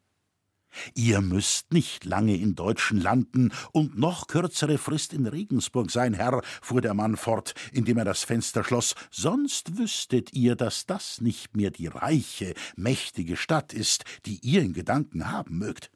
Ihr 0.94 1.22
müsst 1.22 1.72
nicht 1.72 2.04
lange 2.04 2.36
in 2.36 2.54
deutschen 2.54 3.00
Landen 3.00 3.52
und 3.72 3.98
noch 3.98 4.26
kürzere 4.26 4.76
Frist 4.76 5.14
in 5.14 5.26
Regensburg 5.26 5.90
sein, 5.90 6.12
Herr, 6.12 6.42
fuhr 6.60 6.82
der 6.82 6.92
Mann 6.92 7.16
fort, 7.16 7.54
indem 7.72 7.96
er 7.96 8.04
das 8.04 8.22
Fenster 8.22 8.64
schloss, 8.64 8.94
sonst 9.10 9.78
wüsstet 9.78 10.34
ihr, 10.34 10.56
dass 10.56 10.84
das 10.84 11.22
nicht 11.22 11.56
mehr 11.56 11.70
die 11.70 11.86
reiche, 11.86 12.52
mächtige 12.76 13.38
Stadt 13.38 13.72
ist, 13.72 14.04
die 14.26 14.40
ihr 14.42 14.60
in 14.60 14.74
Gedanken 14.74 15.30
haben 15.30 15.56
mögt. 15.56 15.90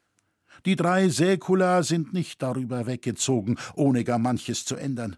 Die 0.65 0.75
drei 0.75 1.09
Säkula 1.09 1.83
sind 1.83 2.13
nicht 2.13 2.41
darüber 2.41 2.87
weggezogen, 2.87 3.57
ohne 3.75 4.03
gar 4.03 4.19
manches 4.19 4.65
zu 4.65 4.75
ändern. 4.75 5.17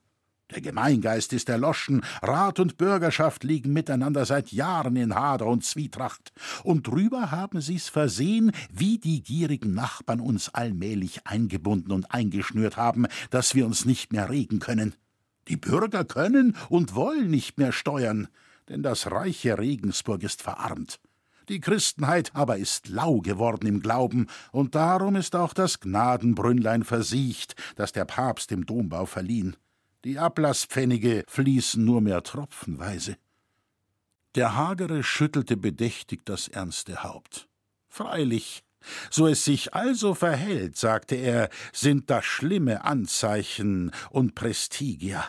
Der 0.51 0.61
Gemeingeist 0.61 1.31
ist 1.33 1.47
erloschen, 1.47 2.01
Rat 2.23 2.59
und 2.59 2.77
Bürgerschaft 2.77 3.43
liegen 3.43 3.71
miteinander 3.71 4.25
seit 4.25 4.51
Jahren 4.51 4.95
in 4.95 5.13
Hader 5.13 5.45
und 5.45 5.63
Zwietracht, 5.63 6.31
und 6.63 6.87
drüber 6.87 7.29
haben 7.29 7.61
sie's 7.61 7.87
versehen, 7.87 8.51
wie 8.73 8.97
die 8.97 9.21
gierigen 9.21 9.75
Nachbarn 9.75 10.19
uns 10.19 10.49
allmählich 10.49 11.27
eingebunden 11.27 11.91
und 11.91 12.11
eingeschnürt 12.11 12.77
haben, 12.77 13.05
dass 13.29 13.53
wir 13.53 13.67
uns 13.67 13.85
nicht 13.85 14.11
mehr 14.11 14.31
regen 14.31 14.57
können. 14.59 14.95
Die 15.47 15.57
Bürger 15.57 16.03
können 16.03 16.55
und 16.69 16.95
wollen 16.95 17.29
nicht 17.29 17.59
mehr 17.59 17.71
steuern, 17.71 18.27
denn 18.69 18.81
das 18.81 19.11
reiche 19.11 19.59
Regensburg 19.59 20.23
ist 20.23 20.41
verarmt. 20.41 20.99
Die 21.49 21.59
Christenheit 21.59 22.31
aber 22.35 22.57
ist 22.57 22.89
lau 22.89 23.21
geworden 23.21 23.65
im 23.65 23.81
Glauben, 23.81 24.27
und 24.51 24.75
darum 24.75 25.15
ist 25.15 25.35
auch 25.35 25.53
das 25.53 25.79
Gnadenbrünnlein 25.79 26.83
versiegt, 26.83 27.55
das 27.75 27.91
der 27.91 28.05
Papst 28.05 28.51
im 28.51 28.67
Dombau 28.67 29.07
verliehen. 29.07 29.57
Die 30.03 30.19
Ablasspfennige 30.19 31.23
fließen 31.27 31.83
nur 31.83 32.01
mehr 32.01 32.21
tropfenweise. 32.21 33.17
Der 34.35 34.55
Hagere 34.55 35.01
schüttelte 35.03 35.57
bedächtig 35.57 36.21
das 36.23 36.47
ernste 36.47 37.03
Haupt. 37.03 37.49
Freilich, 37.87 38.63
so 39.09 39.27
es 39.27 39.43
sich 39.43 39.73
also 39.73 40.13
verhält, 40.13 40.77
sagte 40.77 41.15
er, 41.15 41.49
sind 41.73 42.11
das 42.11 42.25
schlimme 42.25 42.85
Anzeichen 42.85 43.91
und 44.11 44.35
Prestigia 44.35 45.25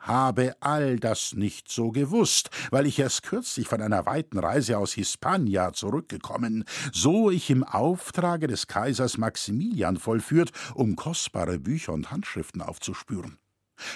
habe 0.00 0.54
all 0.60 0.98
das 0.98 1.34
nicht 1.34 1.70
so 1.70 1.90
gewusst, 1.90 2.50
weil 2.70 2.86
ich 2.86 2.98
erst 2.98 3.22
kürzlich 3.22 3.68
von 3.68 3.82
einer 3.82 4.06
weiten 4.06 4.38
Reise 4.38 4.78
aus 4.78 4.92
Hispania 4.92 5.72
zurückgekommen, 5.72 6.64
so 6.92 7.30
ich 7.30 7.50
im 7.50 7.64
Auftrage 7.64 8.46
des 8.46 8.66
Kaisers 8.66 9.18
Maximilian 9.18 9.96
vollführt, 9.96 10.52
um 10.74 10.96
kostbare 10.96 11.58
Bücher 11.58 11.92
und 11.92 12.10
Handschriften 12.10 12.62
aufzuspüren. 12.62 13.38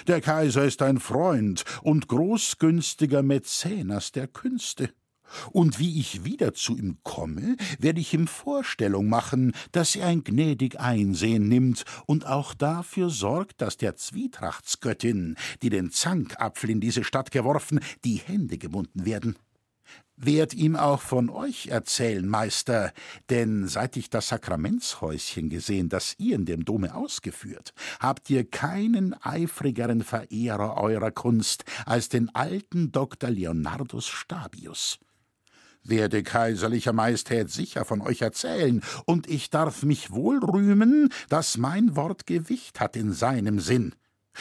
Der 0.07 0.21
Kaiser 0.21 0.63
ist 0.63 0.81
ein 0.81 0.99
Freund 0.99 1.63
und 1.81 2.07
großgünstiger 2.07 3.23
Mäzenas 3.23 4.11
der 4.11 4.27
Künste. 4.27 4.91
Und 5.51 5.79
wie 5.79 5.99
ich 5.99 6.23
wieder 6.23 6.53
zu 6.53 6.77
ihm 6.77 6.97
komme, 7.03 7.57
werde 7.79 7.99
ich 7.99 8.13
ihm 8.13 8.27
Vorstellung 8.27 9.09
machen, 9.09 9.53
dass 9.71 9.95
er 9.95 10.07
ein 10.07 10.23
gnädig 10.23 10.79
Einsehen 10.79 11.47
nimmt 11.47 11.85
und 12.05 12.25
auch 12.25 12.53
dafür 12.53 13.09
sorgt, 13.09 13.61
dass 13.61 13.77
der 13.77 13.95
Zwietrachtsgöttin, 13.95 15.35
die 15.61 15.69
den 15.69 15.91
Zankapfel 15.91 16.69
in 16.69 16.81
diese 16.81 17.03
Stadt 17.03 17.31
geworfen, 17.31 17.79
die 18.03 18.15
Hände 18.15 18.57
gebunden 18.57 19.05
werden. 19.05 19.35
Werd 20.23 20.53
ihm 20.53 20.75
auch 20.75 21.01
von 21.01 21.31
euch 21.31 21.67
erzählen, 21.67 22.27
Meister, 22.27 22.93
denn 23.31 23.67
seit 23.67 23.97
ich 23.97 24.11
das 24.11 24.27
Sakramentshäuschen 24.27 25.49
gesehen, 25.49 25.89
das 25.89 26.13
ihr 26.19 26.35
in 26.35 26.45
dem 26.45 26.63
Dome 26.63 26.93
ausgeführt, 26.93 27.73
habt 27.99 28.29
ihr 28.29 28.47
keinen 28.47 29.15
eifrigeren 29.23 30.03
Verehrer 30.03 30.77
eurer 30.77 31.09
Kunst 31.09 31.63
als 31.87 32.07
den 32.07 32.33
alten 32.35 32.91
Dr. 32.91 33.31
Leonardus 33.31 34.07
Stabius 34.07 34.99
werde 35.83 36.23
kaiserlicher 36.23 36.93
Majestät 36.93 37.49
sicher 37.49 37.85
von 37.85 38.01
euch 38.01 38.21
erzählen, 38.21 38.81
und 39.05 39.27
ich 39.27 39.49
darf 39.49 39.83
mich 39.83 40.11
wohl 40.11 40.39
rühmen, 40.43 41.09
dass 41.29 41.57
mein 41.57 41.95
Wort 41.95 42.27
Gewicht 42.27 42.79
hat 42.79 42.95
in 42.95 43.13
seinem 43.13 43.59
Sinn. 43.59 43.95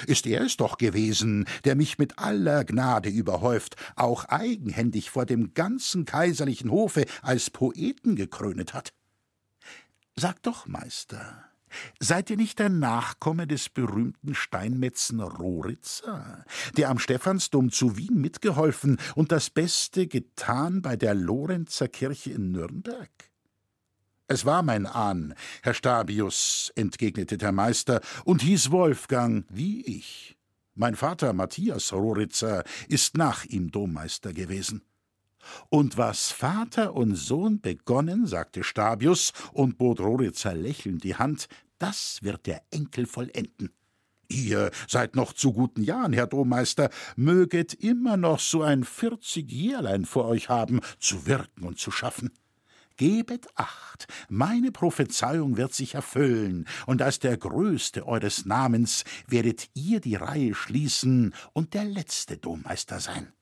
Ist 0.06 0.26
er 0.26 0.42
es 0.42 0.56
doch 0.56 0.78
gewesen, 0.78 1.46
der 1.64 1.74
mich 1.74 1.98
mit 1.98 2.18
aller 2.18 2.64
Gnade 2.64 3.08
überhäuft, 3.08 3.76
auch 3.96 4.24
eigenhändig 4.26 5.10
vor 5.10 5.26
dem 5.26 5.52
ganzen 5.52 6.04
kaiserlichen 6.04 6.70
Hofe 6.70 7.06
als 7.22 7.50
Poeten 7.50 8.14
gekrönet 8.14 8.72
hat? 8.72 8.92
Sag 10.16 10.42
doch, 10.42 10.66
Meister, 10.66 11.49
Seid 11.98 12.30
ihr 12.30 12.36
nicht 12.36 12.58
der 12.58 12.68
Nachkomme 12.68 13.46
des 13.46 13.68
berühmten 13.68 14.34
Steinmetzen 14.34 15.20
Roritzer, 15.20 16.44
der 16.76 16.88
am 16.88 16.98
Stephansdom 16.98 17.70
zu 17.70 17.96
Wien 17.96 18.20
mitgeholfen 18.20 18.98
und 19.14 19.32
das 19.32 19.50
Beste 19.50 20.06
getan 20.06 20.82
bei 20.82 20.96
der 20.96 21.14
Lorenzer 21.14 21.88
Kirche 21.88 22.32
in 22.32 22.52
Nürnberg? 22.52 23.10
Es 24.26 24.44
war 24.44 24.62
mein 24.62 24.86
Ahn, 24.86 25.34
Herr 25.62 25.74
Stabius, 25.74 26.72
entgegnete 26.76 27.36
der 27.36 27.50
Meister 27.50 28.00
und 28.24 28.42
hieß 28.42 28.70
Wolfgang 28.70 29.44
wie 29.48 29.80
ich. 29.82 30.36
Mein 30.74 30.94
Vater 30.94 31.32
Matthias 31.32 31.92
Roritzer 31.92 32.62
ist 32.88 33.16
nach 33.16 33.44
ihm 33.44 33.72
Dommeister 33.72 34.32
gewesen. 34.32 34.82
Und 35.68 35.96
was 35.96 36.30
Vater 36.30 36.94
und 36.94 37.14
Sohn 37.14 37.60
begonnen, 37.60 38.26
sagte 38.26 38.64
Stabius 38.64 39.32
und 39.52 39.78
bot 39.78 40.00
Roritzer 40.00 40.54
lächelnd 40.54 41.04
die 41.04 41.16
Hand, 41.16 41.48
das 41.78 42.18
wird 42.22 42.46
der 42.46 42.62
Enkel 42.70 43.06
vollenden. 43.06 43.70
Ihr 44.28 44.70
seid 44.86 45.16
noch 45.16 45.32
zu 45.32 45.52
guten 45.52 45.82
Jahren, 45.82 46.12
Herr 46.12 46.28
Dommeister, 46.28 46.90
möget 47.16 47.74
immer 47.74 48.16
noch 48.16 48.38
so 48.38 48.62
ein 48.62 48.84
vierzig 48.84 49.50
Jährlein 49.50 50.04
vor 50.04 50.26
euch 50.26 50.48
haben, 50.48 50.80
zu 51.00 51.26
wirken 51.26 51.64
und 51.64 51.80
zu 51.80 51.90
schaffen. 51.90 52.30
Gebet 52.96 53.48
acht, 53.56 54.06
meine 54.28 54.70
Prophezeiung 54.70 55.56
wird 55.56 55.74
sich 55.74 55.94
erfüllen, 55.94 56.68
und 56.86 57.02
als 57.02 57.18
der 57.18 57.36
Größte 57.38 58.06
eures 58.06 58.44
Namens 58.44 59.04
werdet 59.26 59.70
ihr 59.74 60.00
die 60.00 60.16
Reihe 60.16 60.54
schließen 60.54 61.34
und 61.52 61.74
der 61.74 61.84
letzte 61.84 62.36
Dommeister 62.36 63.00
sein. 63.00 63.32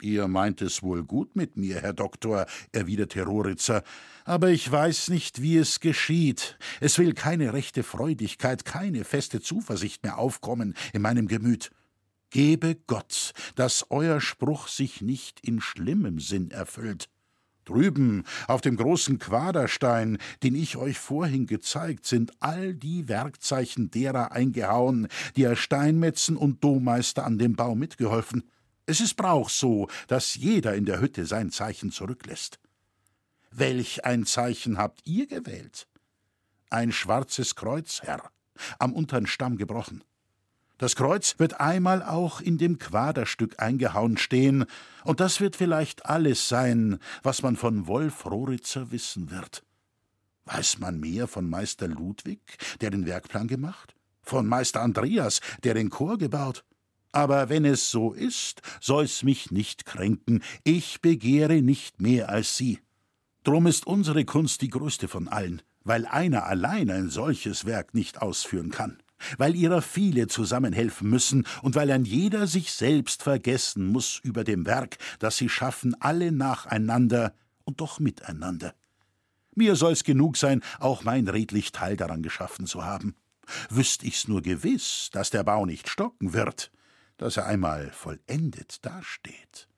Ihr 0.00 0.28
meint 0.28 0.62
es 0.62 0.82
wohl 0.84 1.02
gut 1.02 1.34
mit 1.34 1.56
mir, 1.56 1.80
Herr 1.80 1.92
Doktor, 1.92 2.46
erwiderte 2.70 3.22
Roritzer, 3.22 3.82
aber 4.24 4.50
ich 4.50 4.70
weiß 4.70 5.08
nicht, 5.08 5.42
wie 5.42 5.56
es 5.56 5.80
geschieht. 5.80 6.56
Es 6.80 6.98
will 6.98 7.14
keine 7.14 7.52
rechte 7.52 7.82
Freudigkeit, 7.82 8.64
keine 8.64 9.02
feste 9.02 9.40
Zuversicht 9.40 10.04
mehr 10.04 10.18
aufkommen 10.18 10.74
in 10.92 11.02
meinem 11.02 11.26
Gemüt. 11.26 11.72
Gebe 12.30 12.76
Gott, 12.86 13.32
dass 13.56 13.86
euer 13.90 14.20
Spruch 14.20 14.68
sich 14.68 15.00
nicht 15.00 15.40
in 15.40 15.60
schlimmem 15.60 16.20
Sinn 16.20 16.52
erfüllt. 16.52 17.08
Drüben 17.64 18.22
auf 18.46 18.60
dem 18.60 18.76
großen 18.76 19.18
Quaderstein, 19.18 20.18
den 20.44 20.54
ich 20.54 20.76
euch 20.76 20.98
vorhin 20.98 21.46
gezeigt, 21.46 22.06
sind 22.06 22.32
all 22.40 22.72
die 22.72 23.08
Werkzeichen 23.08 23.90
derer 23.90 24.30
eingehauen, 24.30 25.08
die 25.36 25.42
er 25.42 25.56
Steinmetzen 25.56 26.36
und 26.36 26.62
Dommeister 26.62 27.26
an 27.26 27.38
dem 27.38 27.56
Bau 27.56 27.74
mitgeholfen. 27.74 28.44
Es 28.88 29.00
ist 29.00 29.16
Brauch 29.16 29.50
so, 29.50 29.86
dass 30.06 30.34
jeder 30.34 30.74
in 30.74 30.86
der 30.86 30.98
Hütte 30.98 31.26
sein 31.26 31.50
Zeichen 31.50 31.92
zurücklässt. 31.92 32.58
Welch 33.50 34.06
ein 34.06 34.24
Zeichen 34.24 34.78
habt 34.78 35.02
ihr 35.04 35.26
gewählt? 35.26 35.86
Ein 36.70 36.90
schwarzes 36.90 37.54
Kreuz, 37.54 38.00
Herr, 38.00 38.30
am 38.78 38.94
untern 38.94 39.26
Stamm 39.26 39.58
gebrochen. 39.58 40.04
Das 40.78 40.96
Kreuz 40.96 41.38
wird 41.38 41.60
einmal 41.60 42.02
auch 42.02 42.40
in 42.40 42.56
dem 42.56 42.78
Quaderstück 42.78 43.60
eingehauen 43.60 44.16
stehen, 44.16 44.64
und 45.04 45.20
das 45.20 45.38
wird 45.42 45.54
vielleicht 45.54 46.06
alles 46.06 46.48
sein, 46.48 46.98
was 47.22 47.42
man 47.42 47.56
von 47.56 47.88
Wolf 47.88 48.24
Roritzer 48.24 48.90
wissen 48.90 49.30
wird. 49.30 49.64
Weiß 50.46 50.78
man 50.78 50.98
mehr 50.98 51.28
von 51.28 51.50
Meister 51.50 51.88
Ludwig, 51.88 52.40
der 52.80 52.88
den 52.88 53.04
Werkplan 53.04 53.48
gemacht? 53.48 53.94
Von 54.22 54.46
Meister 54.46 54.80
Andreas, 54.80 55.42
der 55.62 55.74
den 55.74 55.90
Chor 55.90 56.16
gebaut? 56.16 56.64
Aber 57.12 57.48
wenn 57.48 57.64
es 57.64 57.90
so 57.90 58.12
ist, 58.12 58.60
soll's 58.80 59.22
mich 59.22 59.50
nicht 59.50 59.86
kränken, 59.86 60.42
ich 60.64 61.00
begehre 61.00 61.62
nicht 61.62 62.00
mehr 62.00 62.28
als 62.28 62.56
Sie. 62.56 62.80
Drum 63.44 63.66
ist 63.66 63.86
unsere 63.86 64.24
Kunst 64.24 64.60
die 64.60 64.68
größte 64.68 65.08
von 65.08 65.28
allen, 65.28 65.62
weil 65.84 66.06
einer 66.06 66.44
allein 66.44 66.90
ein 66.90 67.08
solches 67.08 67.64
Werk 67.64 67.94
nicht 67.94 68.20
ausführen 68.20 68.70
kann, 68.70 68.98
weil 69.38 69.54
ihrer 69.56 69.80
viele 69.80 70.26
zusammenhelfen 70.26 71.08
müssen 71.08 71.46
und 71.62 71.74
weil 71.74 71.90
ein 71.90 72.04
jeder 72.04 72.46
sich 72.46 72.72
selbst 72.72 73.22
vergessen 73.22 73.86
muss 73.86 74.20
über 74.22 74.44
dem 74.44 74.66
Werk, 74.66 74.98
das 75.18 75.38
sie 75.38 75.48
schaffen, 75.48 75.96
alle 76.00 76.30
nacheinander 76.30 77.32
und 77.64 77.80
doch 77.80 78.00
miteinander. 78.00 78.74
Mir 79.54 79.76
soll's 79.76 80.04
genug 80.04 80.36
sein, 80.36 80.62
auch 80.78 81.04
mein 81.04 81.26
redlich 81.26 81.72
Teil 81.72 81.96
daran 81.96 82.22
geschaffen 82.22 82.66
zu 82.66 82.84
haben. 82.84 83.16
Wüsst 83.70 84.04
ich's 84.04 84.28
nur 84.28 84.42
gewiss, 84.42 85.08
dass 85.12 85.30
der 85.30 85.42
Bau 85.42 85.64
nicht 85.64 85.88
stocken 85.88 86.32
wird, 86.32 86.70
dass 87.18 87.36
er 87.36 87.46
einmal 87.46 87.90
vollendet 87.90 88.84
dasteht. 88.84 89.68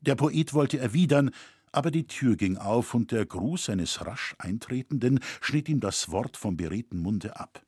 Der 0.00 0.14
Poet 0.14 0.54
wollte 0.54 0.78
erwidern, 0.78 1.32
aber 1.72 1.90
die 1.90 2.06
Tür 2.06 2.36
ging 2.36 2.56
auf 2.56 2.94
und 2.94 3.10
der 3.10 3.26
Gruß 3.26 3.70
eines 3.70 4.06
rasch 4.06 4.34
Eintretenden 4.38 5.20
schnitt 5.40 5.68
ihm 5.68 5.80
das 5.80 6.10
Wort 6.10 6.36
vom 6.36 6.56
beredten 6.56 7.00
Munde 7.00 7.38
ab. 7.38 7.66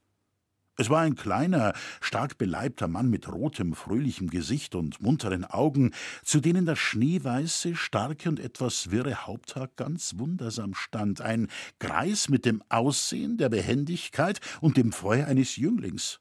Es 0.80 0.88
war 0.88 1.00
ein 1.00 1.16
kleiner, 1.16 1.72
stark 2.00 2.38
beleibter 2.38 2.86
Mann 2.86 3.10
mit 3.10 3.30
rotem, 3.30 3.74
fröhlichem 3.74 4.30
Gesicht 4.30 4.76
und 4.76 5.00
munteren 5.02 5.44
Augen, 5.44 5.92
zu 6.22 6.38
denen 6.38 6.66
das 6.66 6.78
schneeweiße, 6.78 7.74
starke 7.74 8.28
und 8.28 8.38
etwas 8.38 8.92
wirre 8.92 9.26
Haupthaar 9.26 9.68
ganz 9.74 10.18
wundersam 10.18 10.74
stand, 10.74 11.20
ein 11.20 11.48
Greis 11.80 12.28
mit 12.28 12.44
dem 12.44 12.62
Aussehen, 12.68 13.38
der 13.38 13.48
Behendigkeit 13.48 14.40
und 14.60 14.76
dem 14.76 14.92
Feuer 14.92 15.26
eines 15.26 15.56
Jünglings. 15.56 16.20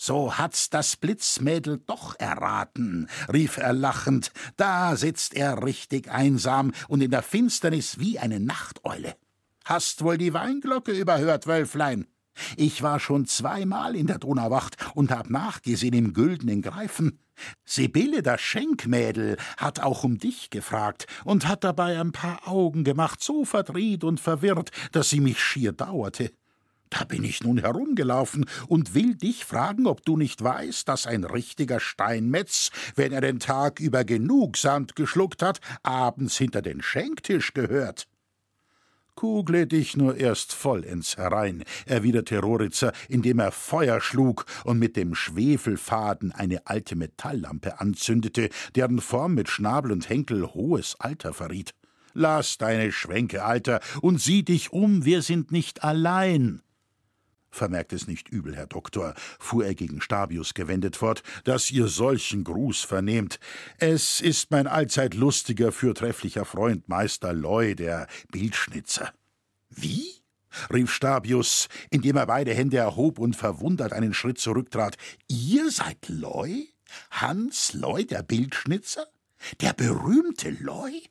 So 0.00 0.38
hat's 0.38 0.70
das 0.70 0.94
Blitzmädel 0.96 1.82
doch 1.84 2.14
erraten, 2.20 3.08
rief 3.32 3.56
er 3.56 3.72
lachend. 3.72 4.30
Da 4.56 4.94
sitzt 4.94 5.34
er 5.34 5.64
richtig 5.64 6.08
einsam 6.08 6.72
und 6.86 7.00
in 7.00 7.10
der 7.10 7.22
Finsternis 7.22 7.98
wie 7.98 8.20
eine 8.20 8.38
Nachteule. 8.38 9.16
Hast 9.64 10.04
wohl 10.04 10.16
die 10.16 10.32
Weinglocke 10.32 10.92
überhört, 10.92 11.48
Wölflein? 11.48 12.06
Ich 12.56 12.80
war 12.80 13.00
schon 13.00 13.26
zweimal 13.26 13.96
in 13.96 14.06
der 14.06 14.18
Donauwacht 14.18 14.76
und 14.94 15.10
hab 15.10 15.30
nachgesehen 15.30 15.94
im 15.94 16.14
güldenen 16.14 16.62
Greifen. 16.62 17.18
Sibylle, 17.64 18.22
das 18.22 18.40
Schenkmädel, 18.40 19.36
hat 19.56 19.80
auch 19.80 20.04
um 20.04 20.18
dich 20.18 20.50
gefragt 20.50 21.08
und 21.24 21.48
hat 21.48 21.64
dabei 21.64 22.00
ein 22.00 22.12
paar 22.12 22.46
Augen 22.46 22.84
gemacht, 22.84 23.20
so 23.20 23.44
verdreht 23.44 24.04
und 24.04 24.20
verwirrt, 24.20 24.70
dass 24.92 25.10
sie 25.10 25.20
mich 25.20 25.42
schier 25.42 25.72
dauerte. 25.72 26.30
Da 26.90 27.04
bin 27.04 27.24
ich 27.24 27.42
nun 27.42 27.58
herumgelaufen 27.58 28.46
und 28.66 28.94
will 28.94 29.14
dich 29.14 29.44
fragen, 29.44 29.86
ob 29.86 30.04
du 30.04 30.16
nicht 30.16 30.42
weißt, 30.42 30.88
dass 30.88 31.06
ein 31.06 31.24
richtiger 31.24 31.80
Steinmetz, 31.80 32.70
wenn 32.96 33.12
er 33.12 33.20
den 33.20 33.40
Tag 33.40 33.80
über 33.80 34.04
genug 34.04 34.56
Sand 34.56 34.96
geschluckt 34.96 35.42
hat, 35.42 35.60
abends 35.82 36.38
hinter 36.38 36.62
den 36.62 36.82
Schenktisch 36.82 37.52
gehört. 37.54 38.08
Kugle 39.18 39.66
dich 39.66 39.96
nur 39.96 40.16
erst 40.16 40.52
vollends 40.54 41.16
herein, 41.16 41.64
erwiderte 41.86 42.38
Roritzer, 42.38 42.92
indem 43.08 43.40
er 43.40 43.50
Feuer 43.50 44.00
schlug 44.00 44.46
und 44.62 44.78
mit 44.78 44.96
dem 44.96 45.16
Schwefelfaden 45.16 46.30
eine 46.30 46.68
alte 46.68 46.94
Metalllampe 46.94 47.80
anzündete, 47.80 48.48
deren 48.76 49.00
Form 49.00 49.34
mit 49.34 49.48
Schnabel 49.48 49.90
und 49.90 50.08
Henkel 50.08 50.46
hohes 50.46 50.94
Alter 51.00 51.32
verriet. 51.32 51.74
Lass 52.14 52.58
deine 52.58 52.92
Schwänke, 52.92 53.44
Alter, 53.44 53.80
und 54.02 54.20
sieh 54.20 54.44
dich 54.44 54.72
um, 54.72 55.04
wir 55.04 55.22
sind 55.22 55.50
nicht 55.50 55.82
allein. 55.82 56.62
Vermerkt 57.50 57.92
es 57.92 58.06
nicht 58.06 58.28
übel, 58.28 58.54
Herr 58.54 58.66
Doktor, 58.66 59.14
fuhr 59.38 59.64
er 59.64 59.74
gegen 59.74 60.00
Stabius 60.00 60.54
gewendet 60.54 60.96
fort, 60.96 61.22
dass 61.44 61.70
ihr 61.70 61.88
solchen 61.88 62.44
Gruß 62.44 62.82
vernehmt. 62.82 63.40
Es 63.78 64.20
ist 64.20 64.50
mein 64.50 64.66
allzeit 64.66 65.14
lustiger, 65.14 65.72
fürtrefflicher 65.72 66.44
Freund 66.44 66.88
Meister 66.88 67.32
Loy, 67.32 67.74
der 67.74 68.06
Bildschnitzer. 68.30 69.12
Wie? 69.70 70.18
rief 70.72 70.92
Stabius, 70.92 71.68
indem 71.90 72.16
er 72.16 72.26
beide 72.26 72.54
Hände 72.54 72.78
erhob 72.78 73.18
und 73.18 73.36
verwundert 73.36 73.92
einen 73.92 74.14
Schritt 74.14 74.38
zurücktrat. 74.38 74.96
Ihr 75.28 75.70
seid 75.70 76.08
Loy? 76.08 76.68
Hans 77.10 77.74
Loy, 77.74 78.06
der 78.06 78.22
Bildschnitzer? 78.22 79.06
Der 79.60 79.72
berühmte 79.72 80.50
Loy? 80.50 81.02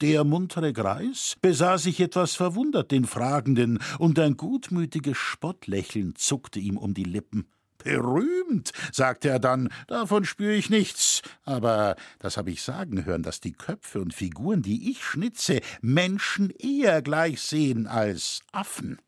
Der 0.00 0.24
muntere 0.24 0.72
Greis 0.72 1.36
besah 1.42 1.76
sich 1.76 2.00
etwas 2.00 2.34
verwundert 2.34 2.90
den 2.90 3.04
Fragenden, 3.04 3.78
und 3.98 4.18
ein 4.18 4.38
gutmütiges 4.38 5.18
Spottlächeln 5.18 6.14
zuckte 6.16 6.58
ihm 6.58 6.78
um 6.78 6.94
die 6.94 7.04
Lippen. 7.04 7.46
Berühmt, 7.76 8.72
sagte 8.92 9.28
er 9.28 9.38
dann, 9.38 9.68
davon 9.88 10.24
spüre 10.24 10.54
ich 10.54 10.70
nichts. 10.70 11.20
Aber 11.44 11.96
das 12.18 12.38
habe 12.38 12.50
ich 12.50 12.62
sagen 12.62 13.04
hören, 13.04 13.22
dass 13.22 13.40
die 13.40 13.52
Köpfe 13.52 14.00
und 14.00 14.14
Figuren, 14.14 14.62
die 14.62 14.90
ich 14.90 15.04
schnitze, 15.04 15.60
Menschen 15.82 16.48
eher 16.48 17.02
gleich 17.02 17.42
sehen 17.42 17.86
als 17.86 18.40
Affen. 18.52 18.98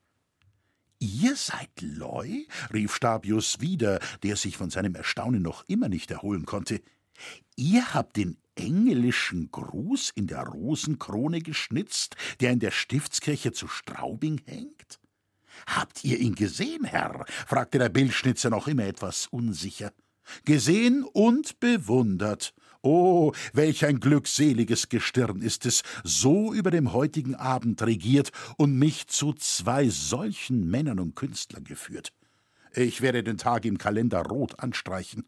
Ihr 0.98 1.36
seid 1.36 1.70
Loy? 1.80 2.46
rief 2.72 2.94
Stabius 2.94 3.60
wieder, 3.60 3.98
der 4.22 4.36
sich 4.36 4.58
von 4.58 4.68
seinem 4.68 4.94
Erstaunen 4.94 5.42
noch 5.42 5.64
immer 5.68 5.88
nicht 5.88 6.10
erholen 6.10 6.44
konnte. 6.44 6.82
Ihr 7.56 7.94
habt 7.94 8.16
den 8.16 8.36
engelischen 8.56 9.50
Gruß 9.50 10.10
in 10.14 10.26
der 10.26 10.44
Rosenkrone 10.44 11.40
geschnitzt, 11.40 12.16
der 12.40 12.52
in 12.52 12.58
der 12.58 12.70
Stiftskirche 12.70 13.52
zu 13.52 13.68
Straubing 13.68 14.40
hängt? 14.46 15.00
Habt 15.66 16.04
ihr 16.04 16.18
ihn 16.18 16.34
gesehen, 16.34 16.84
Herr? 16.84 17.24
fragte 17.46 17.78
der 17.78 17.88
Bildschnitzer 17.88 18.50
noch 18.50 18.68
immer 18.68 18.84
etwas 18.84 19.26
unsicher. 19.26 19.92
Gesehen 20.44 21.04
und 21.04 21.60
bewundert. 21.60 22.54
Oh, 22.80 23.32
welch 23.52 23.84
ein 23.84 24.00
glückseliges 24.00 24.88
Gestirn 24.88 25.40
ist 25.40 25.66
es, 25.66 25.82
so 26.02 26.52
über 26.52 26.70
dem 26.70 26.92
heutigen 26.92 27.36
Abend 27.36 27.80
regiert 27.82 28.32
und 28.56 28.76
mich 28.76 29.06
zu 29.06 29.32
zwei 29.34 29.88
solchen 29.88 30.68
Männern 30.68 30.98
und 30.98 31.14
Künstlern 31.14 31.64
geführt. 31.64 32.12
Ich 32.74 33.00
werde 33.00 33.22
den 33.22 33.38
Tag 33.38 33.64
im 33.66 33.78
Kalender 33.78 34.22
rot 34.22 34.58
anstreichen. 34.58 35.24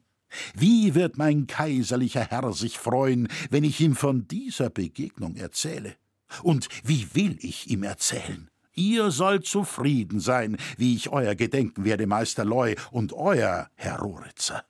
Wie 0.54 0.94
wird 0.94 1.18
mein 1.18 1.46
kaiserlicher 1.46 2.24
Herr 2.24 2.52
sich 2.52 2.78
freuen, 2.78 3.28
wenn 3.50 3.64
ich 3.64 3.80
ihm 3.80 3.96
von 3.96 4.26
dieser 4.28 4.70
Begegnung 4.70 5.36
erzähle? 5.36 5.96
Und 6.42 6.68
wie 6.82 7.14
will 7.14 7.38
ich 7.40 7.70
ihm 7.70 7.82
erzählen? 7.82 8.50
Ihr 8.74 9.10
sollt 9.10 9.46
zufrieden 9.46 10.18
sein, 10.18 10.56
wie 10.76 10.96
ich 10.96 11.10
euer 11.10 11.34
gedenken 11.34 11.84
werde, 11.84 12.06
Meister 12.06 12.44
Loy, 12.44 12.76
und 12.90 13.12
euer, 13.12 13.70
Herr 13.74 14.00
Roritzer. 14.00 14.64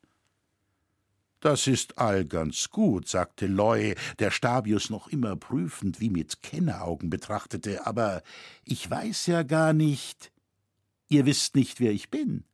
Das 1.40 1.66
ist 1.66 1.98
all 1.98 2.24
ganz 2.24 2.70
gut, 2.70 3.06
sagte 3.06 3.46
Loy, 3.46 3.96
der 4.18 4.30
Stabius 4.30 4.88
noch 4.88 5.08
immer 5.08 5.36
prüfend 5.36 6.00
wie 6.00 6.08
mit 6.08 6.42
Kenneraugen 6.42 7.10
betrachtete, 7.10 7.86
aber 7.86 8.22
ich 8.64 8.90
weiß 8.90 9.26
ja 9.26 9.42
gar 9.42 9.74
nicht. 9.74 10.32
Ihr 11.08 11.26
wisst 11.26 11.54
nicht, 11.54 11.80
wer 11.80 11.92
ich 11.92 12.10
bin. 12.10 12.44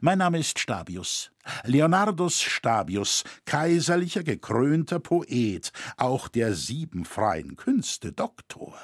Mein 0.00 0.18
Name 0.18 0.38
ist 0.38 0.58
Stabius, 0.58 1.30
Leonardus 1.64 2.40
Stabius, 2.40 3.24
kaiserlicher 3.44 4.22
gekrönter 4.22 5.00
Poet, 5.00 5.72
auch 5.96 6.28
der 6.28 6.54
sieben 6.54 7.04
freien 7.04 7.56
Künste 7.56 8.12
Doktor. 8.12 8.74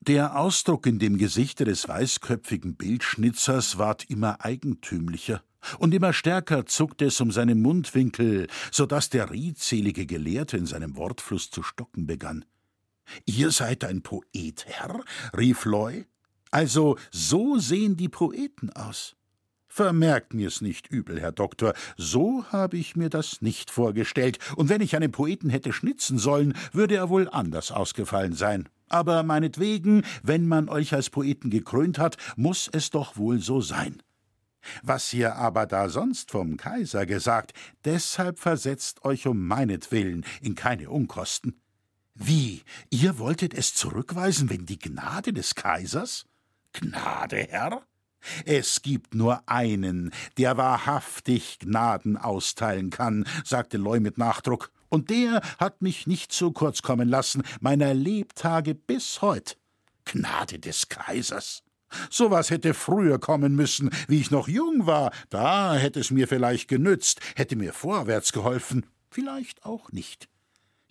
Der 0.00 0.36
Ausdruck 0.36 0.86
in 0.86 0.98
dem 0.98 1.16
Gesichte 1.16 1.64
des 1.64 1.88
weißköpfigen 1.88 2.74
Bildschnitzers 2.74 3.78
ward 3.78 4.10
immer 4.10 4.44
eigentümlicher, 4.44 5.42
Und 5.78 5.94
immer 5.94 6.12
stärker 6.12 6.66
zuckte 6.66 7.06
es 7.06 7.20
um 7.20 7.30
seine 7.30 7.54
Mundwinkel, 7.54 8.48
so 8.70 8.86
dass 8.86 9.10
der 9.10 9.30
riedselige 9.30 10.06
Gelehrte 10.06 10.56
in 10.56 10.66
seinem 10.66 10.96
Wortfluss 10.96 11.50
zu 11.50 11.62
stocken 11.62 12.06
begann. 12.06 12.44
Ihr 13.26 13.50
seid 13.50 13.84
ein 13.84 14.02
Poet, 14.02 14.64
Herr? 14.66 15.04
rief 15.36 15.64
Loy. 15.64 16.06
Also, 16.50 16.98
so 17.10 17.58
sehen 17.58 17.96
die 17.96 18.08
Poeten 18.08 18.70
aus. 18.70 19.16
Vermerkt 19.74 20.34
mir's 20.34 20.60
nicht 20.60 20.88
übel, 20.88 21.18
Herr 21.18 21.32
Doktor, 21.32 21.72
so 21.96 22.44
habe 22.52 22.76
ich 22.76 22.94
mir 22.94 23.08
das 23.08 23.40
nicht 23.40 23.70
vorgestellt, 23.70 24.38
und 24.54 24.68
wenn 24.68 24.82
ich 24.82 24.94
einen 24.96 25.10
Poeten 25.10 25.48
hätte 25.48 25.72
schnitzen 25.72 26.18
sollen, 26.18 26.52
würde 26.72 26.96
er 26.96 27.08
wohl 27.08 27.26
anders 27.26 27.72
ausgefallen 27.72 28.34
sein. 28.34 28.68
Aber 28.90 29.22
meinetwegen, 29.22 30.04
wenn 30.22 30.46
man 30.46 30.68
euch 30.68 30.92
als 30.92 31.08
Poeten 31.08 31.48
gekrönt 31.48 31.98
hat, 31.98 32.18
muss 32.36 32.68
es 32.70 32.90
doch 32.90 33.16
wohl 33.16 33.40
so 33.40 33.62
sein. 33.62 34.02
Was 34.82 35.10
ihr 35.14 35.36
aber 35.36 35.64
da 35.64 35.88
sonst 35.88 36.32
vom 36.32 36.58
Kaiser 36.58 37.06
gesagt, 37.06 37.54
deshalb 37.86 38.38
versetzt 38.38 39.06
euch 39.06 39.26
um 39.26 39.46
meinetwillen 39.46 40.26
in 40.42 40.54
keine 40.54 40.90
Unkosten. 40.90 41.58
Wie, 42.14 42.60
ihr 42.90 43.18
wolltet 43.18 43.54
es 43.54 43.72
zurückweisen 43.72 44.50
wegen 44.50 44.66
die 44.66 44.78
Gnade 44.78 45.32
des 45.32 45.54
Kaisers? 45.54 46.26
Gnade, 46.74 47.46
Herr? 47.48 47.86
Es 48.44 48.82
gibt 48.82 49.14
nur 49.14 49.42
einen, 49.48 50.12
der 50.38 50.56
wahrhaftig 50.56 51.58
Gnaden 51.60 52.16
austeilen 52.16 52.90
kann, 52.90 53.26
sagte 53.44 53.76
Loy 53.76 54.00
mit 54.00 54.18
Nachdruck, 54.18 54.70
und 54.88 55.08
der 55.08 55.40
hat 55.58 55.80
mich 55.80 56.06
nicht 56.06 56.32
zu 56.32 56.52
kurz 56.52 56.82
kommen 56.82 57.08
lassen, 57.08 57.42
meiner 57.60 57.94
Lebtage 57.94 58.74
bis 58.74 59.22
heut. 59.22 59.56
Gnade 60.04 60.58
des 60.58 60.88
Kaisers. 60.88 61.62
So 62.10 62.30
was 62.30 62.50
hätte 62.50 62.74
früher 62.74 63.18
kommen 63.18 63.54
müssen, 63.54 63.90
wie 64.08 64.20
ich 64.20 64.30
noch 64.30 64.48
jung 64.48 64.86
war, 64.86 65.12
da 65.30 65.74
hätte 65.74 66.00
es 66.00 66.10
mir 66.10 66.28
vielleicht 66.28 66.68
genützt, 66.68 67.20
hätte 67.36 67.56
mir 67.56 67.72
vorwärts 67.72 68.32
geholfen, 68.32 68.86
vielleicht 69.10 69.64
auch 69.64 69.92
nicht. 69.92 70.28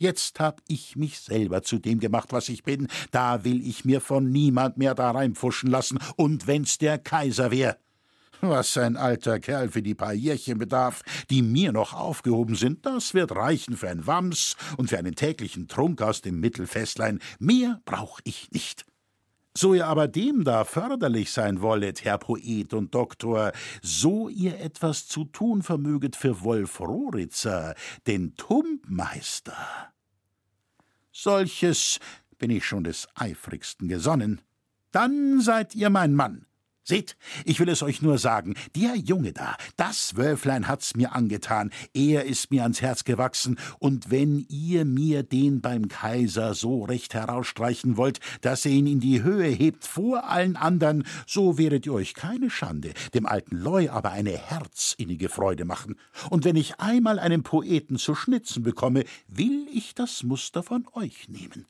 Jetzt 0.02 0.40
hab 0.40 0.64
ich 0.68 0.96
mich 0.96 1.20
selber 1.20 1.62
zu 1.62 1.78
dem 1.78 2.00
gemacht, 2.00 2.30
was 2.34 2.50
ich 2.50 2.64
bin, 2.64 2.88
da 3.12 3.44
will 3.44 3.62
ich 3.62 3.86
mir 3.86 4.02
von 4.02 4.32
niemand 4.32 4.78
mehr 4.78 4.96
da 4.96 5.12
reinpfuschen 5.12 5.70
lassen, 5.70 6.00
und 6.16 6.48
wenn's 6.48 6.80
der 6.80 6.98
Kaiser 6.98 7.52
wär. 7.52 7.78
Was 8.42 8.78
ein 8.78 8.98
alter 8.98 9.40
Kerl 9.40 9.70
für 9.70 9.84
die 9.84 9.94
paar 9.94 10.14
Jährchen 10.14 10.58
bedarf, 10.58 11.04
die 11.30 11.44
mir 11.44 11.72
noch 11.72 11.94
aufgehoben 11.94 12.56
sind, 12.56 12.84
das 12.84 13.14
wird 13.14 13.32
reichen 13.36 13.78
für 13.78 13.90
ein 13.90 14.08
Wams 14.08 14.56
und 14.76 14.90
für 14.90 14.98
einen 14.98 15.14
täglichen 15.14 15.68
Trunk 15.68 16.02
aus 16.02 16.22
dem 16.22 16.40
Mittelfestlein. 16.40 17.20
Mehr 17.38 17.80
brauch 17.86 18.22
ich 18.24 18.50
nicht. 18.50 18.88
So 19.56 19.76
ihr 19.76 19.86
aber 19.86 20.08
dem 20.08 20.46
da 20.46 20.64
förderlich 20.64 21.32
sein 21.32 21.62
wollet, 21.62 22.06
Herr 22.06 22.18
Poet 22.18 22.74
und 22.74 22.96
Doktor, 22.96 23.52
so 23.84 24.30
ihr 24.30 24.60
etwas 24.60 25.08
zu 25.08 25.26
tun 25.26 25.62
vermöget 25.62 26.16
für 26.16 26.42
Wolf 26.42 26.80
Roritzer, 26.80 27.76
den 28.08 28.36
Tumpmeister. 28.36 29.91
Solches 31.12 32.00
bin 32.38 32.50
ich 32.50 32.66
schon 32.66 32.84
des 32.84 33.08
eifrigsten 33.16 33.88
gesonnen. 33.88 34.42
Dann 34.92 35.42
seid 35.42 35.76
ihr 35.76 35.90
mein 35.90 36.14
Mann. 36.14 36.46
Seht, 36.84 37.16
ich 37.46 37.60
will 37.60 37.70
es 37.70 37.84
euch 37.84 38.02
nur 38.02 38.18
sagen, 38.18 38.56
der 38.76 38.96
Junge 38.96 39.34
da, 39.34 39.56
das 39.78 40.16
Wölflein 40.16 40.68
hat's 40.68 40.96
mir 40.96 41.14
angetan, 41.14 41.70
er 41.94 42.26
ist 42.26 42.50
mir 42.50 42.64
ans 42.64 42.82
Herz 42.82 43.04
gewachsen, 43.04 43.60
und 43.78 44.10
wenn 44.10 44.46
ihr 44.50 44.84
mir 44.84 45.22
den 45.22 45.62
beim 45.62 45.90
Kaiser 45.90 46.56
so 46.56 46.84
recht 46.84 47.14
herausstreichen 47.14 47.98
wollt, 47.98 48.20
dass 48.42 48.66
ihr 48.66 48.72
ihn 48.72 48.88
in 48.88 49.00
die 49.00 49.22
Höhe 49.22 49.48
hebt 49.48 49.86
vor 49.86 50.28
allen 50.28 50.56
andern, 50.56 51.04
so 51.28 51.60
werdet 51.60 51.86
ihr 51.86 51.94
euch 51.94 52.16
keine 52.16 52.50
Schande, 52.50 52.94
dem 53.14 53.28
alten 53.28 53.58
Leu 53.58 53.92
aber 53.92 54.12
eine 54.12 54.36
herzinnige 54.36 55.30
Freude 55.30 55.66
machen. 55.66 55.98
Und 56.32 56.46
wenn 56.46 56.56
ich 56.56 56.80
einmal 56.80 57.20
einen 57.20 57.44
Poeten 57.44 57.98
zu 57.98 58.16
schnitzen 58.16 58.64
bekomme, 58.64 59.04
will 59.28 59.68
ich 59.72 59.94
das 59.94 60.24
Muster 60.24 60.64
von 60.64 60.88
euch 60.94 61.30
nehmen. 61.30 61.68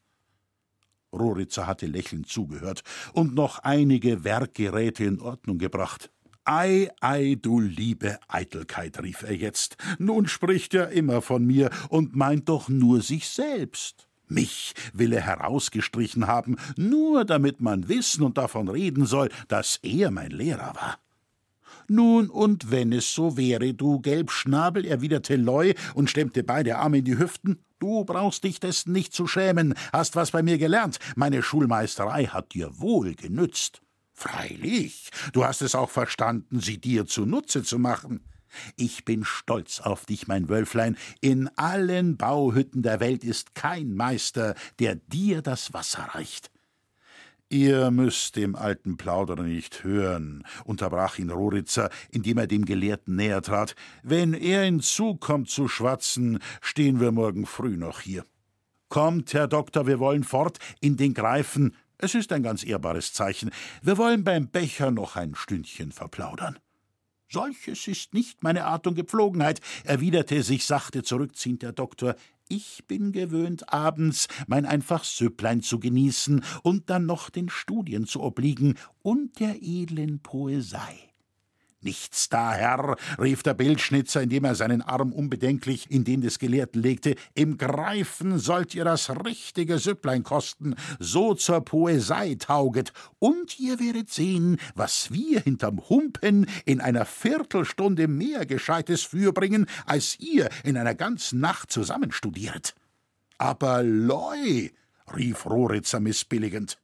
Roritzer 1.14 1.68
hatte 1.68 1.86
lächelnd 1.86 2.28
zugehört 2.28 2.84
und 3.14 3.36
noch 3.36 3.60
einige 3.60 4.24
Werkgeräte 4.24 5.04
in 5.04 5.20
Ordnung 5.22 5.58
gebracht. 5.58 6.10
Ei, 6.44 6.90
ei, 7.02 7.38
du 7.40 7.60
liebe 7.60 8.18
Eitelkeit, 8.28 9.02
rief 9.02 9.22
er 9.22 9.36
jetzt. 9.36 9.78
Nun 10.00 10.28
spricht 10.28 10.74
er 10.74 10.90
immer 10.90 11.22
von 11.22 11.46
mir 11.46 11.70
und 11.90 12.16
meint 12.16 12.50
doch 12.50 12.68
nur 12.68 13.02
sich 13.02 13.30
selbst. 13.30 14.08
Mich 14.28 14.74
will 14.94 15.14
er 15.14 15.22
herausgestrichen 15.22 16.26
haben, 16.26 16.56
nur 16.78 17.26
damit 17.26 17.62
man 17.62 17.90
wissen 17.90 18.24
und 18.24 18.38
davon 18.38 18.70
reden 18.70 19.06
soll, 19.06 19.30
dass 19.50 19.78
er 19.84 20.10
mein 20.10 20.32
Lehrer 20.32 20.74
war. 20.74 20.98
Nun, 21.88 22.30
und 22.30 22.72
wenn 22.72 22.92
es 22.92 23.14
so 23.14 23.38
wäre, 23.38 23.74
du 23.74 24.00
Gelbschnabel, 24.00 24.86
erwiderte 24.86 25.36
Loy 25.36 25.76
und 25.94 26.10
stemmte 26.10 26.44
beide 26.44 26.78
Arme 26.78 27.00
in 27.00 27.06
die 27.06 27.18
Hüften, 27.18 27.64
du 27.80 28.06
brauchst 28.06 28.44
dich 28.44 28.60
dessen 28.60 28.92
nicht 28.94 29.14
zu 29.14 29.28
schämen, 29.28 29.74
hast 29.92 30.16
was 30.16 30.32
bei 30.32 30.44
mir 30.44 30.58
gelernt, 30.58 31.00
meine 31.16 31.42
Schulmeisterei 31.42 32.26
hat 32.26 32.54
dir 32.54 32.80
wohl 32.80 33.16
genützt. 33.16 33.82
Freilich, 34.14 35.10
du 35.34 35.46
hast 35.46 35.62
es 35.62 35.74
auch 35.74 35.90
verstanden, 35.90 36.60
sie 36.60 36.78
dir 36.78 37.08
zunutze 37.08 37.64
zu 37.64 37.80
machen. 37.80 38.22
Ich 38.76 39.06
bin 39.06 39.24
stolz 39.24 39.80
auf 39.80 40.06
dich, 40.06 40.28
mein 40.28 40.50
Wölflein. 40.50 40.98
In 41.22 41.50
allen 41.58 42.18
Bauhütten 42.18 42.84
der 42.84 43.00
Welt 43.00 43.24
ist 43.24 43.56
kein 43.56 43.96
Meister, 43.96 44.56
der 44.80 44.96
dir 44.96 45.42
das 45.42 45.74
Wasser 45.74 46.04
reicht. 46.14 46.51
Ihr 47.52 47.92
müsst 47.92 48.38
dem 48.38 48.56
alten 48.56 48.96
Plauderer 48.96 49.44
nicht 49.44 49.84
hören, 49.84 50.46
unterbrach 50.64 51.20
ihn 51.20 51.30
Roritzer, 51.30 51.90
indem 52.10 52.38
er 52.38 52.48
dem 52.48 52.64
Gelehrten 52.64 53.18
näher 53.18 53.42
trat. 53.42 53.76
Wenn 54.04 54.34
er 54.34 54.64
hinzukommt 54.64 55.50
zu 55.50 55.68
schwatzen, 55.68 56.40
stehen 56.62 57.02
wir 57.02 57.12
morgen 57.12 57.46
früh 57.46 57.76
noch 57.76 58.00
hier. 58.00 58.26
Kommt, 58.88 59.34
Herr 59.34 59.50
Doktor, 59.50 59.86
wir 59.86 60.00
wollen 60.00 60.24
fort 60.24 60.60
in 60.80 60.96
den 60.96 61.14
Greifen. 61.14 61.76
Es 61.98 62.16
ist 62.16 62.32
ein 62.32 62.42
ganz 62.42 62.64
ehrbares 62.64 63.12
Zeichen. 63.12 63.52
Wir 63.82 63.98
wollen 63.98 64.24
beim 64.24 64.48
Becher 64.48 64.90
noch 64.90 65.18
ein 65.18 65.36
Stündchen 65.36 65.92
verplaudern. 65.92 66.58
Solches 67.30 67.86
ist 67.88 68.14
nicht 68.14 68.44
meine 68.44 68.66
Art 68.66 68.88
und 68.88 68.96
Gepflogenheit, 68.96 69.60
erwiderte 69.84 70.42
sich 70.44 70.66
sachte 70.66 71.04
zurückziehend 71.04 71.64
der 71.64 71.74
Doktor. 71.74 72.16
Ich 72.54 72.84
bin 72.86 73.14
gewöhnt, 73.14 73.72
abends 73.72 74.28
mein 74.46 74.66
einfach 74.66 75.06
Süpplein 75.06 75.62
zu 75.62 75.80
genießen 75.80 76.44
und 76.64 76.90
dann 76.90 77.06
noch 77.06 77.30
den 77.30 77.48
Studien 77.48 78.06
zu 78.06 78.22
obliegen 78.22 78.78
und 79.02 79.40
der 79.40 79.56
edlen 79.62 80.20
Poesie. 80.20 81.11
Nichts 81.84 82.30
da, 82.30 82.54
Herr, 82.54 82.96
rief 83.20 83.42
der 83.42 83.56
Bildschnitzer, 83.56 84.22
indem 84.22 84.44
er 84.44 84.54
seinen 84.54 84.84
Arm 84.84 85.12
unbedenklich 85.12 85.90
in 85.90 86.04
den 86.04 86.22
des 86.22 86.38
Gelehrten 86.38 86.80
legte. 86.80 87.16
Im 87.34 87.58
Greifen 87.58 88.38
sollt 88.38 88.76
ihr 88.76 88.84
das 88.84 89.10
richtige 89.26 89.80
Süpplein 89.80 90.22
kosten, 90.24 90.76
so 91.00 91.34
zur 91.34 91.62
Poesie 91.62 92.38
tauget, 92.38 92.94
und 93.18 93.60
ihr 93.60 93.80
werdet 93.80 94.12
sehen, 94.12 94.58
was 94.76 95.12
wir 95.12 95.40
hinterm 95.40 95.82
Humpen 95.90 96.46
in 96.66 96.82
einer 96.82 97.06
Viertelstunde 97.06 98.08
mehr 98.08 98.46
Gescheites 98.46 99.02
fürbringen, 99.02 99.66
als 99.88 100.20
ihr 100.20 100.50
in 100.64 100.78
einer 100.78 100.94
ganzen 100.94 101.40
Nacht 101.40 101.72
zusammenstudiert. 101.72 102.76
Aber 103.40 103.82
Loi, 103.82 104.70
rief 105.16 105.48
Roritzer 105.48 106.00
missbilligend. 106.00 106.78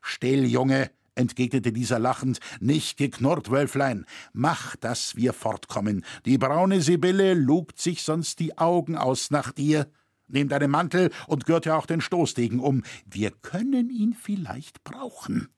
Still, 0.00 0.44
Junge, 0.46 0.90
entgegnete 1.14 1.72
dieser 1.72 1.98
lachend, 1.98 2.40
nicht 2.60 2.96
geknurrt, 2.96 3.50
Wölflein. 3.50 4.06
Mach, 4.32 4.76
dass 4.76 5.16
wir 5.16 5.32
fortkommen. 5.32 6.04
Die 6.24 6.38
braune 6.38 6.80
Sibylle 6.80 7.34
lugt 7.34 7.80
sich 7.80 8.02
sonst 8.02 8.40
die 8.40 8.58
Augen 8.58 8.96
aus 8.96 9.30
nach 9.30 9.52
dir. 9.52 9.90
Nimm 10.28 10.48
deinen 10.48 10.70
Mantel 10.70 11.10
und 11.26 11.46
gürte 11.46 11.74
auch 11.74 11.86
den 11.86 12.00
Stoßdegen 12.00 12.60
um. 12.60 12.82
Wir 13.04 13.30
können 13.30 13.90
ihn 13.90 14.14
vielleicht 14.14 14.82
brauchen. 14.84 15.48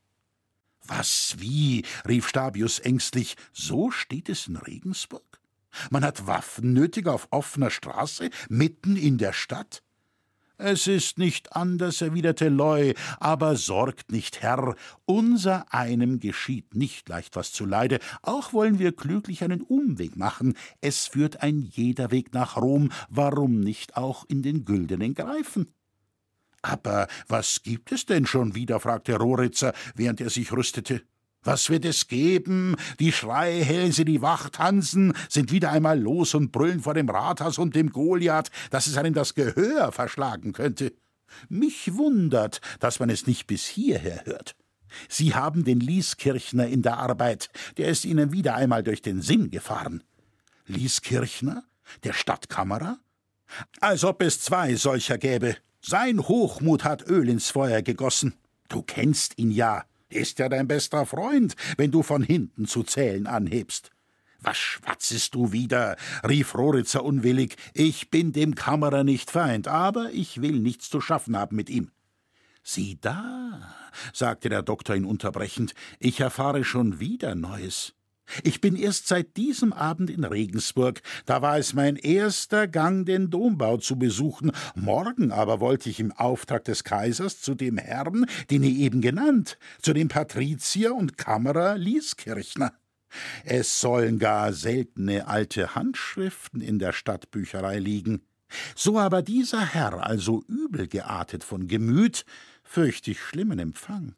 Was, 0.87 1.37
wie? 1.38 1.85
rief 2.07 2.29
Stabius 2.29 2.79
ängstlich. 2.79 3.37
So 3.53 3.90
steht 3.90 4.29
es 4.29 4.49
in 4.49 4.57
Regensburg? 4.57 5.40
Man 5.90 6.05
hat 6.05 6.27
Waffen 6.27 6.73
nötig 6.73 7.07
auf 7.07 7.29
offener 7.31 7.71
Straße, 7.71 8.31
mitten 8.49 8.97
in 8.97 9.19
der 9.19 9.33
Stadt? 9.33 9.83
Es 10.57 10.87
ist 10.87 11.19
nicht 11.19 11.57
anders, 11.57 12.01
erwiderte 12.01 12.49
Loy, 12.49 12.95
aber 13.19 13.57
sorgt 13.57 14.12
nicht, 14.12 14.40
Herr, 14.40 14.77
unser 15.05 15.75
einem 15.75 16.21
geschieht 16.21 16.77
nicht 16.77 17.09
leicht 17.09 17.35
was 17.35 17.53
zuleide, 17.53 17.99
auch 18.23 18.53
wollen 18.53 18.79
wir 18.79 18.95
klüglich 18.95 19.43
einen 19.43 19.62
Umweg 19.62 20.14
machen, 20.17 20.55
es 20.81 21.09
führt 21.09 21.43
ein 21.43 21.59
jeder 21.61 22.12
Weg 22.12 22.33
nach 22.35 22.57
Rom, 22.57 22.93
warum 23.09 23.59
nicht 23.59 23.97
auch 23.97 24.25
in 24.29 24.43
den 24.43 24.64
güldenen 24.64 25.14
greifen? 25.14 25.75
Aber 26.62 27.09
was 27.27 27.62
gibt 27.64 27.90
es 27.90 28.07
denn 28.07 28.25
schon 28.25 28.55
wieder? 28.55 28.79
fragte 28.79 29.17
Roritzer, 29.17 29.75
während 29.97 30.21
er 30.21 30.31
sich 30.31 30.53
rüstete. 30.53 31.03
Was 31.45 31.69
wird 31.71 31.85
es 31.85 32.09
geben? 32.09 32.77
Die 32.99 33.13
Schreihälse, 33.13 34.05
die 34.05 34.23
Wachtanzen 34.23 35.13
sind 35.29 35.53
wieder 35.53 35.71
einmal 35.71 36.01
los 36.01 36.35
und 36.35 36.53
brüllen 36.53 36.81
vor 36.81 36.95
dem 36.95 37.09
Rathaus 37.09 37.59
und 37.59 37.77
dem 37.77 37.91
Goliath, 37.91 38.51
dass 38.71 38.87
es 38.87 38.97
einem 38.97 39.15
das 39.15 39.35
Gehör 39.35 39.93
verschlagen 39.93 40.53
könnte. 40.53 40.93
Mich 41.49 41.95
wundert, 41.95 42.61
dass 42.81 42.99
man 42.99 43.11
es 43.11 43.27
nicht 43.27 43.47
bis 43.47 43.67
hierher 43.67 44.23
hört. 44.25 44.57
Sie 45.09 45.35
haben 45.35 45.65
den 45.65 45.81
Lieskirchner 45.81 46.67
in 46.67 46.83
der 46.83 46.99
Arbeit, 46.99 47.51
der 47.77 47.89
ist 47.89 48.05
Ihnen 48.05 48.33
wieder 48.33 48.55
einmal 48.55 48.83
durch 48.83 49.03
den 49.03 49.23
Sinn 49.23 49.51
gefahren. 49.51 50.03
Lieskirchner? 50.67 51.65
Der 52.05 52.13
Stadtkammerer? 52.13 52.99
Als 53.81 54.05
ob 54.05 54.23
es 54.23 54.41
zwei 54.41 54.75
solcher 54.77 55.19
gäbe. 55.19 55.57
Sein 55.81 56.21
Hochmut 56.21 56.85
hat 56.85 57.07
Öl 57.09 57.29
ins 57.29 57.51
Feuer 57.51 57.83
gegossen. 57.83 58.35
Du 58.69 58.83
kennst 58.83 59.39
ihn 59.39 59.51
ja. 59.51 59.85
Ist 60.14 60.38
ja 60.38 60.48
dein 60.48 60.68
bester 60.68 61.07
Freund, 61.07 61.57
wenn 61.77 61.90
du 61.90 62.05
von 62.05 62.22
hinten 62.22 62.66
zu 62.66 62.85
zählen 62.85 63.27
anhebst. 63.27 63.90
Was 64.38 64.57
schwatzest 64.57 65.35
du 65.35 65.50
wieder? 65.50 65.96
rief 66.29 66.55
Roritzer 66.55 67.03
unwillig. 67.03 67.57
Ich 67.72 68.11
bin 68.11 68.33
dem 68.33 68.55
Kammerer 68.55 69.03
nicht 69.03 69.33
Feind, 69.33 69.66
aber 69.66 70.11
ich 70.12 70.40
will 70.40 70.61
nichts 70.61 70.88
zu 70.88 71.00
schaffen 71.00 71.37
haben 71.37 71.57
mit 71.57 71.68
ihm. 71.68 71.90
Sieh 72.62 72.96
da, 73.00 73.74
sagte 74.12 74.48
der 74.48 74.62
Doktor 74.62 74.94
ihn 74.94 75.05
unterbrechend, 75.05 75.74
ich 75.98 76.20
erfahre 76.20 76.62
schon 76.62 77.00
wieder 77.00 77.35
Neues. 77.35 77.92
Ich 78.43 78.61
bin 78.61 78.77
erst 78.77 79.07
seit 79.07 79.37
diesem 79.37 79.73
Abend 79.73 80.11
in 80.11 80.25
Regensburg. 80.25 81.03
Da 81.27 81.43
war 81.43 81.59
es 81.59 81.75
mein 81.75 81.97
erster 81.97 82.67
Gang, 82.67 83.07
den 83.07 83.31
Dombau 83.31 83.77
zu 83.77 83.99
besuchen. 83.99 84.53
Morgen 84.75 85.31
aber 85.31 85.61
wollte 85.61 85.91
ich 85.91 86.01
im 86.01 86.13
Auftrag 86.13 86.65
des 86.65 86.85
Kaisers 86.85 87.41
zu 87.41 87.55
dem 87.55 87.79
Herrn, 87.79 88.27
den 88.51 88.63
ihr 88.63 88.77
eben 88.77 89.01
genannt, 89.01 89.59
zu 89.83 89.93
dem 89.93 90.09
Patrizier 90.09 90.95
und 90.95 91.19
Kammerer 91.19 91.77
Lieskirchner. 91.77 92.73
Es 93.45 93.81
sollen 93.81 94.19
gar 94.19 94.53
seltene 94.53 95.29
alte 95.29 95.75
Handschriften 95.75 96.61
in 96.61 96.79
der 96.79 96.93
Stadtbücherei 96.93 97.79
liegen. 97.79 98.23
So 98.75 98.99
aber 98.99 99.23
dieser 99.23 99.65
Herr 99.65 100.07
also 100.07 100.43
übel 100.49 100.89
geartet 100.89 101.45
von 101.45 101.69
Gemüt, 101.69 102.25
fürcht 102.63 103.09
ich 103.09 103.21
schlimmen 103.21 103.59
Empfang. 103.59 104.15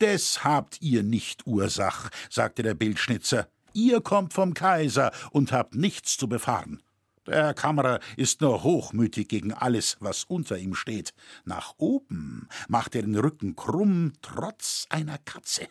Des 0.00 0.44
habt 0.44 0.80
ihr 0.82 1.02
nicht 1.02 1.46
Ursach, 1.46 2.10
sagte 2.30 2.62
der 2.62 2.74
Bildschnitzer. 2.74 3.48
Ihr 3.72 4.00
kommt 4.00 4.32
vom 4.32 4.54
Kaiser 4.54 5.12
und 5.30 5.52
habt 5.52 5.74
nichts 5.74 6.16
zu 6.16 6.28
befahren. 6.28 6.82
Der 7.26 7.54
Kammerer 7.54 7.98
ist 8.16 8.40
nur 8.40 8.62
hochmütig 8.62 9.28
gegen 9.28 9.52
alles, 9.52 9.96
was 10.00 10.24
unter 10.24 10.58
ihm 10.58 10.74
steht. 10.74 11.12
Nach 11.44 11.74
oben 11.76 12.48
macht 12.68 12.94
er 12.94 13.02
den 13.02 13.16
Rücken 13.16 13.56
krumm, 13.56 14.12
trotz 14.22 14.86
einer 14.90 15.18
Katze. 15.18 15.68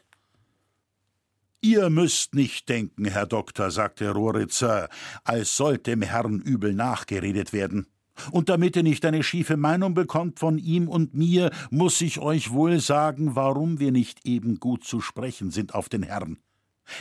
Ihr 1.62 1.90
müsst 1.90 2.36
nicht 2.36 2.70
denken, 2.70 3.06
Herr 3.06 3.26
Doktor, 3.26 3.72
sagte 3.72 4.12
Roritzer, 4.12 4.90
als 5.24 5.56
sollte 5.56 5.92
dem 5.92 6.02
Herrn 6.02 6.42
übel 6.42 6.74
nachgeredet 6.74 7.54
werden. 7.54 7.88
Und 8.32 8.50
damit 8.50 8.76
ihr 8.76 8.84
nicht 8.84 9.06
eine 9.06 9.24
schiefe 9.24 9.58
Meinung 9.58 9.94
bekommt 9.94 10.40
von 10.40 10.58
ihm 10.58 10.88
und 10.88 11.14
mir, 11.14 11.52
muss 11.70 12.02
ich 12.02 12.20
euch 12.20 12.52
wohl 12.52 12.80
sagen, 12.80 13.36
warum 13.36 13.80
wir 13.80 13.92
nicht 13.92 14.26
eben 14.26 14.60
gut 14.60 14.84
zu 14.84 15.02
sprechen 15.02 15.52
sind 15.52 15.74
auf 15.74 15.90
den 15.90 16.04
Herrn. 16.04 16.38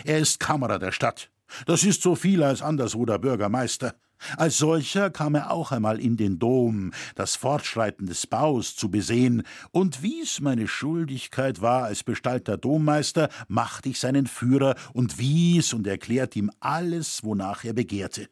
Er 0.04 0.18
ist 0.18 0.40
Kammerer 0.40 0.78
der 0.78 0.92
Stadt. 0.92 1.30
Das 1.66 1.84
ist 1.84 2.02
so 2.02 2.14
viel 2.14 2.42
als 2.42 2.62
anderswo 2.62 3.04
der 3.04 3.18
Bürgermeister. 3.18 3.94
Als 4.36 4.58
solcher 4.58 5.10
kam 5.10 5.34
er 5.34 5.50
auch 5.50 5.70
einmal 5.72 6.00
in 6.00 6.16
den 6.16 6.38
Dom, 6.38 6.92
das 7.14 7.36
Fortschreiten 7.36 8.06
des 8.06 8.26
Baus 8.26 8.74
zu 8.74 8.90
besehen, 8.90 9.42
und 9.70 10.02
wie's 10.02 10.40
meine 10.40 10.66
Schuldigkeit 10.66 11.60
war 11.60 11.84
als 11.84 12.04
bestallter 12.04 12.56
Dommeister, 12.56 13.28
macht 13.48 13.86
ich 13.86 14.00
seinen 14.00 14.26
Führer 14.26 14.76
und 14.92 15.18
wies 15.18 15.74
und 15.74 15.86
erklärt 15.86 16.36
ihm 16.36 16.50
alles, 16.60 17.22
wonach 17.22 17.64
er 17.64 17.74
begehrte. 17.74 18.28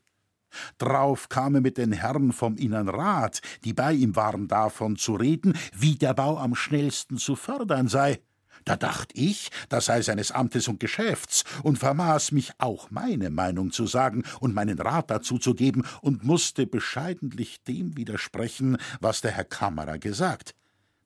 Drauf 0.78 1.28
kam 1.28 1.54
er 1.56 1.60
mit 1.60 1.78
den 1.78 1.92
Herren 1.92 2.32
vom 2.32 2.56
Innern 2.56 2.88
Rat, 2.88 3.40
die 3.64 3.72
bei 3.72 3.92
ihm 3.92 4.16
waren, 4.16 4.48
davon 4.48 4.96
zu 4.96 5.14
reden, 5.14 5.54
wie 5.74 5.96
der 5.96 6.14
Bau 6.14 6.38
am 6.38 6.54
schnellsten 6.54 7.18
zu 7.18 7.36
fördern 7.36 7.88
sei. 7.88 8.20
Da 8.64 8.76
dacht 8.76 9.10
ich, 9.14 9.50
das 9.68 9.86
sei 9.86 10.02
seines 10.02 10.30
Amtes 10.30 10.68
und 10.68 10.78
Geschäfts, 10.78 11.44
und 11.62 11.78
vermaß 11.78 12.32
mich 12.32 12.52
auch 12.58 12.90
meine 12.90 13.30
Meinung 13.30 13.72
zu 13.72 13.86
sagen 13.86 14.22
und 14.40 14.54
meinen 14.54 14.78
Rat 14.78 15.10
dazu 15.10 15.38
zu 15.38 15.54
geben 15.54 15.84
und 16.00 16.24
musste 16.24 16.66
bescheidentlich 16.66 17.62
dem 17.64 17.96
widersprechen, 17.96 18.76
was 19.00 19.20
der 19.20 19.32
Herr 19.32 19.44
Kammerer 19.44 19.98
gesagt. 19.98 20.54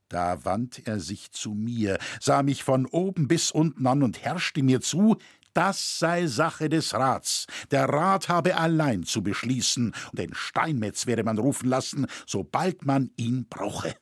Da 0.09 0.44
wandt 0.44 0.87
er 0.87 1.00
sich 1.00 1.32
zu 1.32 1.52
mir, 1.52 1.98
sah 2.20 2.42
mich 2.42 2.62
von 2.62 2.87
oben 2.87 3.26
bis 3.26 3.50
unten 3.50 3.87
an 3.87 4.02
und 4.02 4.22
herrschte 4.22 4.62
mir 4.62 4.80
zu, 4.80 5.16
das 5.56 5.98
sei 5.98 6.26
Sache 6.26 6.68
des 6.68 6.92
Rats. 6.92 7.46
Der 7.70 7.88
Rat 7.88 8.28
habe 8.28 8.56
allein 8.56 9.04
zu 9.04 9.22
beschließen, 9.22 9.94
und 10.10 10.18
den 10.18 10.34
Steinmetz 10.34 11.06
werde 11.06 11.24
man 11.24 11.38
rufen 11.38 11.68
lassen, 11.68 12.06
sobald 12.26 12.84
man 12.84 13.10
ihn 13.16 13.46
brauche. 13.48 13.94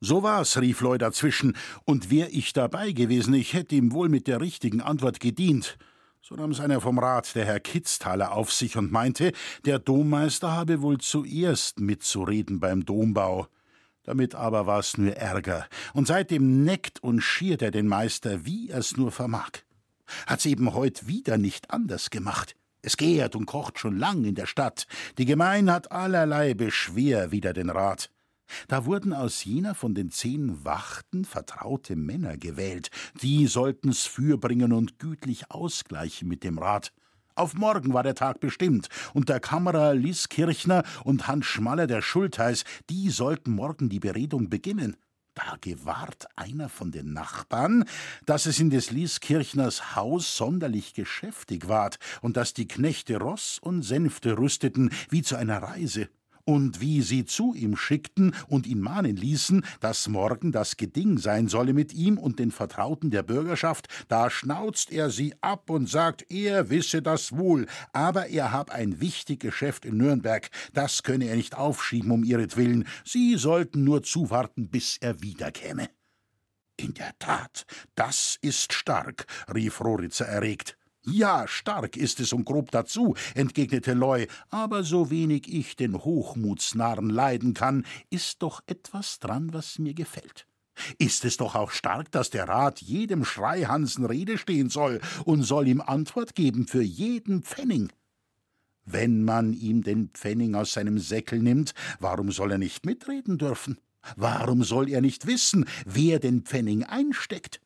So 0.00 0.22
war's, 0.22 0.60
rief 0.60 0.82
Loy 0.82 0.98
dazwischen, 0.98 1.56
und 1.86 2.10
wär 2.10 2.32
ich 2.32 2.52
dabei 2.52 2.92
gewesen, 2.92 3.32
ich 3.32 3.54
hätte 3.54 3.74
ihm 3.74 3.92
wohl 3.92 4.10
mit 4.10 4.26
der 4.26 4.42
richtigen 4.42 4.82
Antwort 4.82 5.18
gedient. 5.18 5.78
So 6.20 6.34
nahm's 6.34 6.60
einer 6.60 6.82
vom 6.82 6.98
Rat, 6.98 7.34
der 7.34 7.46
Herr 7.46 7.60
Kitzthaler, 7.60 8.32
auf 8.32 8.52
sich 8.52 8.76
und 8.76 8.92
meinte, 8.92 9.32
der 9.64 9.78
Dommeister 9.78 10.52
habe 10.52 10.82
wohl 10.82 10.98
zuerst 10.98 11.80
mitzureden 11.80 12.60
beim 12.60 12.84
Dombau. 12.84 13.46
Damit 14.02 14.34
aber 14.34 14.66
war's 14.66 14.98
nur 14.98 15.16
Ärger, 15.16 15.66
und 15.94 16.06
seitdem 16.06 16.64
neckt 16.64 17.02
und 17.02 17.22
schiert 17.22 17.62
er 17.62 17.70
den 17.70 17.88
Meister, 17.88 18.44
wie 18.44 18.68
er's 18.68 18.96
nur 18.98 19.10
vermag 19.10 19.62
hat's 20.26 20.46
eben 20.46 20.74
heut 20.74 21.06
wieder 21.06 21.38
nicht 21.38 21.70
anders 21.70 22.10
gemacht. 22.10 22.54
Es 22.82 22.96
gärt 22.96 23.34
und 23.34 23.46
kocht 23.46 23.78
schon 23.78 23.98
lang 23.98 24.24
in 24.24 24.34
der 24.34 24.46
Stadt. 24.46 24.86
Die 25.18 25.24
Gemein 25.24 25.70
hat 25.70 25.90
allerlei 25.90 26.54
Beschwer 26.54 27.32
wider 27.32 27.52
den 27.52 27.70
Rat. 27.70 28.10
Da 28.66 28.86
wurden 28.86 29.12
aus 29.12 29.44
jener 29.44 29.74
von 29.74 29.94
den 29.94 30.10
zehn 30.10 30.64
Wachten 30.64 31.24
vertraute 31.24 31.96
Männer 31.96 32.36
gewählt, 32.36 32.90
die 33.20 33.46
sollten's 33.46 34.06
fürbringen 34.06 34.72
und 34.72 34.98
gütlich 34.98 35.50
ausgleichen 35.50 36.28
mit 36.28 36.44
dem 36.44 36.58
Rat. 36.58 36.92
Auf 37.34 37.54
morgen 37.54 37.92
war 37.92 38.02
der 38.02 38.14
Tag 38.14 38.40
bestimmt, 38.40 38.88
und 39.14 39.28
der 39.28 39.38
Kammerer 39.38 39.94
Lieskirchner 39.94 40.82
und 41.04 41.28
Hans 41.28 41.46
Schmaller 41.46 41.86
der 41.86 42.02
Schultheiß, 42.02 42.64
die 42.90 43.10
sollten 43.10 43.52
morgen 43.52 43.88
die 43.88 44.00
Beredung 44.00 44.50
beginnen. 44.50 44.96
Da 45.38 45.56
gewahrt 45.60 46.26
einer 46.34 46.68
von 46.68 46.90
den 46.90 47.12
Nachbarn, 47.12 47.84
dass 48.26 48.46
es 48.46 48.58
in 48.58 48.70
des 48.70 48.90
Lieskirchners 48.90 49.94
Haus 49.94 50.36
sonderlich 50.36 50.94
geschäftig 50.94 51.68
ward 51.68 52.00
und 52.22 52.36
dass 52.36 52.54
die 52.54 52.66
Knechte 52.66 53.18
Ross 53.18 53.60
und 53.60 53.82
Sänfte 53.82 54.36
rüsteten 54.36 54.90
wie 55.10 55.22
zu 55.22 55.36
einer 55.36 55.62
Reise 55.62 56.08
und 56.48 56.80
wie 56.80 57.02
sie 57.02 57.26
zu 57.26 57.52
ihm 57.52 57.76
schickten 57.76 58.34
und 58.46 58.66
ihn 58.66 58.80
mahnen 58.80 59.16
ließen, 59.16 59.66
dass 59.80 60.08
morgen 60.08 60.50
das 60.50 60.78
Geding 60.78 61.18
sein 61.18 61.46
solle 61.46 61.74
mit 61.74 61.92
ihm 61.92 62.16
und 62.16 62.38
den 62.38 62.50
Vertrauten 62.50 63.10
der 63.10 63.22
Bürgerschaft, 63.22 63.88
da 64.08 64.30
schnauzt 64.30 64.90
er 64.90 65.10
sie 65.10 65.34
ab 65.42 65.68
und 65.68 65.90
sagt, 65.90 66.24
er 66.32 66.70
wisse 66.70 67.02
das 67.02 67.36
wohl, 67.36 67.66
aber 67.92 68.28
er 68.28 68.50
hab 68.50 68.70
ein 68.70 68.98
wichtig 68.98 69.40
Geschäft 69.40 69.84
in 69.84 69.98
Nürnberg, 69.98 70.48
das 70.72 71.02
könne 71.02 71.26
er 71.26 71.36
nicht 71.36 71.54
aufschieben 71.54 72.10
um 72.12 72.24
ihretwillen, 72.24 72.86
sie 73.04 73.36
sollten 73.36 73.84
nur 73.84 74.02
zuwarten, 74.02 74.70
bis 74.70 74.96
er 74.96 75.20
wiederkäme. 75.20 75.90
In 76.78 76.94
der 76.94 77.12
Tat, 77.18 77.66
das 77.94 78.38
ist 78.40 78.72
stark, 78.72 79.26
rief 79.52 79.82
Roritzer 79.82 80.24
erregt. 80.26 80.77
Ja, 81.04 81.46
stark 81.46 81.96
ist 81.96 82.20
es 82.20 82.32
und 82.32 82.44
grob 82.44 82.70
dazu, 82.70 83.14
entgegnete 83.34 83.94
Loy, 83.94 84.26
aber 84.50 84.82
so 84.82 85.10
wenig 85.10 85.52
ich 85.52 85.76
den 85.76 85.96
Hochmutsnarren 85.96 87.08
leiden 87.08 87.54
kann, 87.54 87.86
ist 88.10 88.42
doch 88.42 88.62
etwas 88.66 89.18
dran, 89.18 89.52
was 89.52 89.78
mir 89.78 89.94
gefällt. 89.94 90.46
Ist 90.98 91.24
es 91.24 91.36
doch 91.36 91.54
auch 91.54 91.70
stark, 91.70 92.10
dass 92.12 92.30
der 92.30 92.48
Rat 92.48 92.80
jedem 92.80 93.24
Schreihansen 93.24 94.04
Rede 94.04 94.38
stehen 94.38 94.70
soll 94.70 95.00
und 95.24 95.42
soll 95.42 95.68
ihm 95.68 95.80
Antwort 95.80 96.34
geben 96.34 96.66
für 96.66 96.82
jeden 96.82 97.42
Pfennig. 97.42 97.90
Wenn 98.84 99.24
man 99.24 99.52
ihm 99.52 99.82
den 99.82 100.08
Pfennig 100.08 100.54
aus 100.54 100.72
seinem 100.72 100.98
Säckel 100.98 101.40
nimmt, 101.40 101.74
warum 102.00 102.32
soll 102.32 102.52
er 102.52 102.58
nicht 102.58 102.86
mitreden 102.86 103.38
dürfen? 103.38 103.78
Warum 104.16 104.62
soll 104.64 104.88
er 104.88 105.00
nicht 105.00 105.26
wissen, 105.26 105.66
wer 105.84 106.18
den 106.18 106.42
Pfennig 106.42 106.88
einsteckt? 106.88 107.60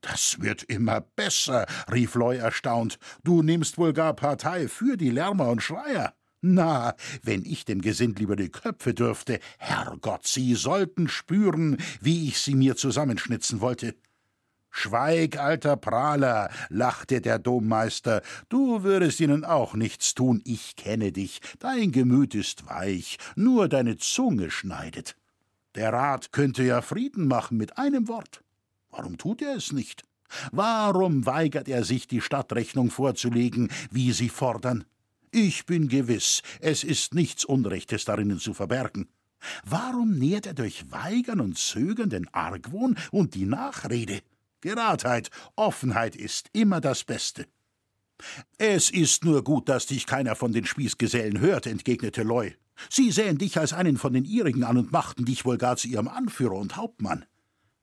Das 0.00 0.40
wird 0.40 0.62
immer 0.64 1.00
besser, 1.00 1.66
rief 1.92 2.14
Loy 2.14 2.36
erstaunt. 2.36 2.98
Du 3.24 3.42
nimmst 3.42 3.78
wohl 3.78 3.92
gar 3.92 4.14
Partei 4.14 4.68
für 4.68 4.96
die 4.96 5.10
Lärmer 5.10 5.48
und 5.48 5.62
Schreier. 5.62 6.14
Na, 6.40 6.94
wenn 7.22 7.44
ich 7.44 7.64
dem 7.64 7.80
Gesind 7.80 8.20
lieber 8.20 8.36
die 8.36 8.50
Köpfe 8.50 8.94
dürfte, 8.94 9.40
Herrgott, 9.58 10.26
Sie 10.26 10.54
sollten 10.54 11.08
spüren, 11.08 11.78
wie 12.00 12.28
ich 12.28 12.38
sie 12.38 12.54
mir 12.54 12.76
zusammenschnitzen 12.76 13.60
wollte. 13.60 13.96
Schweig, 14.70 15.38
alter 15.38 15.76
Prahler, 15.76 16.50
lachte 16.68 17.20
der 17.20 17.40
Dommeister, 17.40 18.22
du 18.48 18.84
würdest 18.84 19.18
ihnen 19.18 19.44
auch 19.44 19.74
nichts 19.74 20.14
tun, 20.14 20.40
ich 20.44 20.76
kenne 20.76 21.10
dich, 21.10 21.40
dein 21.58 21.90
Gemüt 21.90 22.36
ist 22.36 22.68
weich, 22.68 23.18
nur 23.34 23.68
deine 23.68 23.96
Zunge 23.96 24.52
schneidet. 24.52 25.16
Der 25.74 25.92
Rat 25.92 26.30
könnte 26.30 26.62
ja 26.62 26.82
Frieden 26.82 27.26
machen 27.26 27.56
mit 27.56 27.78
einem 27.78 28.06
Wort. 28.06 28.44
Warum 28.90 29.18
tut 29.18 29.42
er 29.42 29.56
es 29.56 29.72
nicht? 29.72 30.04
Warum 30.52 31.26
weigert 31.26 31.68
er 31.68 31.84
sich, 31.84 32.06
die 32.06 32.20
Stadtrechnung 32.20 32.90
vorzulegen, 32.90 33.70
wie 33.90 34.12
Sie 34.12 34.28
fordern? 34.28 34.84
Ich 35.30 35.66
bin 35.66 35.88
gewiss, 35.88 36.42
es 36.60 36.84
ist 36.84 37.14
nichts 37.14 37.44
Unrechtes 37.44 38.04
darinnen 38.04 38.38
zu 38.38 38.54
verbergen. 38.54 39.08
Warum 39.64 40.18
nährt 40.18 40.46
er 40.46 40.54
durch 40.54 40.90
Weigern 40.90 41.40
und 41.40 41.58
Zögern 41.58 42.10
den 42.10 42.28
Argwohn 42.32 42.96
und 43.10 43.34
die 43.34 43.44
Nachrede? 43.44 44.20
Geradheit, 44.60 45.30
Offenheit 45.54 46.16
ist 46.16 46.48
immer 46.52 46.80
das 46.80 47.04
Beste. 47.04 47.46
Es 48.56 48.90
ist 48.90 49.24
nur 49.24 49.44
gut, 49.44 49.68
dass 49.68 49.86
dich 49.86 50.06
keiner 50.06 50.34
von 50.34 50.52
den 50.52 50.64
Spießgesellen 50.64 51.38
hört, 51.38 51.66
entgegnete 51.66 52.22
Loy. 52.22 52.56
Sie 52.90 53.12
sähen 53.12 53.38
dich 53.38 53.58
als 53.58 53.72
einen 53.72 53.96
von 53.96 54.12
den 54.12 54.24
ihrigen 54.24 54.64
an 54.64 54.76
und 54.76 54.92
machten 54.92 55.24
dich 55.24 55.44
wohl 55.44 55.58
gar 55.58 55.76
zu 55.76 55.88
ihrem 55.88 56.08
Anführer 56.08 56.56
und 56.56 56.76
Hauptmann. 56.76 57.24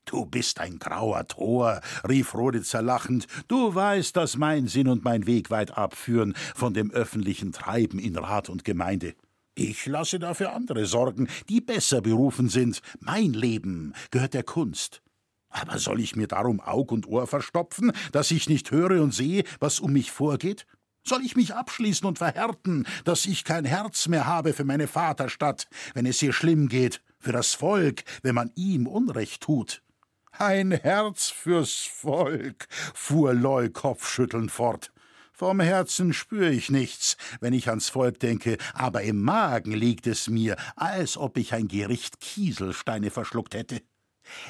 Du 0.05 0.25
bist 0.25 0.59
ein 0.59 0.77
grauer 0.77 1.27
Tor, 1.27 1.81
rief 2.07 2.35
Roditzer 2.35 2.81
lachend. 2.81 3.25
Du 3.47 3.73
weißt, 3.73 4.15
dass 4.15 4.37
mein 4.37 4.67
Sinn 4.67 4.87
und 4.87 5.03
mein 5.03 5.25
Weg 5.25 5.49
weit 5.49 5.77
abführen 5.77 6.35
von 6.53 6.73
dem 6.73 6.91
öffentlichen 6.91 7.51
Treiben 7.51 7.97
in 7.97 8.15
Rat 8.15 8.47
und 8.49 8.63
Gemeinde. 8.63 9.15
Ich 9.55 9.85
lasse 9.85 10.19
dafür 10.19 10.53
andere 10.53 10.85
sorgen, 10.85 11.27
die 11.49 11.61
besser 11.61 12.01
berufen 12.01 12.49
sind. 12.49 12.81
Mein 12.99 13.33
Leben 13.33 13.93
gehört 14.11 14.33
der 14.33 14.43
Kunst. 14.43 15.01
Aber 15.49 15.79
soll 15.79 16.01
ich 16.01 16.15
mir 16.15 16.27
darum 16.27 16.59
Aug 16.59 16.91
und 16.91 17.07
Ohr 17.07 17.25
verstopfen, 17.25 17.93
dass 18.11 18.29
ich 18.31 18.49
nicht 18.49 18.71
höre 18.71 19.01
und 19.01 19.13
sehe, 19.13 19.43
was 19.59 19.79
um 19.79 19.93
mich 19.93 20.11
vorgeht? 20.11 20.65
Soll 21.07 21.23
ich 21.23 21.35
mich 21.35 21.53
abschließen 21.55 22.05
und 22.05 22.17
verhärten, 22.17 22.85
dass 23.05 23.25
ich 23.25 23.43
kein 23.43 23.63
Herz 23.63 24.07
mehr 24.07 24.25
habe 24.25 24.53
für 24.53 24.65
meine 24.65 24.87
Vaterstadt, 24.87 25.67
wenn 25.93 26.05
es 26.05 26.21
ihr 26.21 26.33
schlimm 26.33 26.67
geht, 26.67 27.01
für 27.19 27.31
das 27.31 27.53
Volk, 27.53 28.03
wenn 28.23 28.35
man 28.35 28.51
ihm 28.55 28.87
Unrecht 28.87 29.41
tut? 29.41 29.81
Ein 30.37 30.73
Herz 30.73 31.29
fürs 31.29 31.75
Volk, 31.75 32.67
fuhr 32.93 33.33
Loy 33.33 33.69
kopfschüttelnd 33.69 34.51
fort. 34.51 34.91
Vom 35.31 35.61
Herzen 35.61 36.11
spür 36.11 36.49
ich 36.49 36.69
nichts, 36.69 37.15
wenn 37.39 37.53
ich 37.53 37.69
ans 37.69 37.87
Volk 37.87 38.19
denke, 38.19 38.57
aber 38.73 39.03
im 39.03 39.21
Magen 39.21 39.71
liegt 39.71 40.07
es 40.07 40.27
mir, 40.27 40.57
als 40.75 41.15
ob 41.15 41.37
ich 41.37 41.53
ein 41.53 41.69
Gericht 41.69 42.19
Kieselsteine 42.19 43.11
verschluckt 43.11 43.53
hätte. 43.53 43.81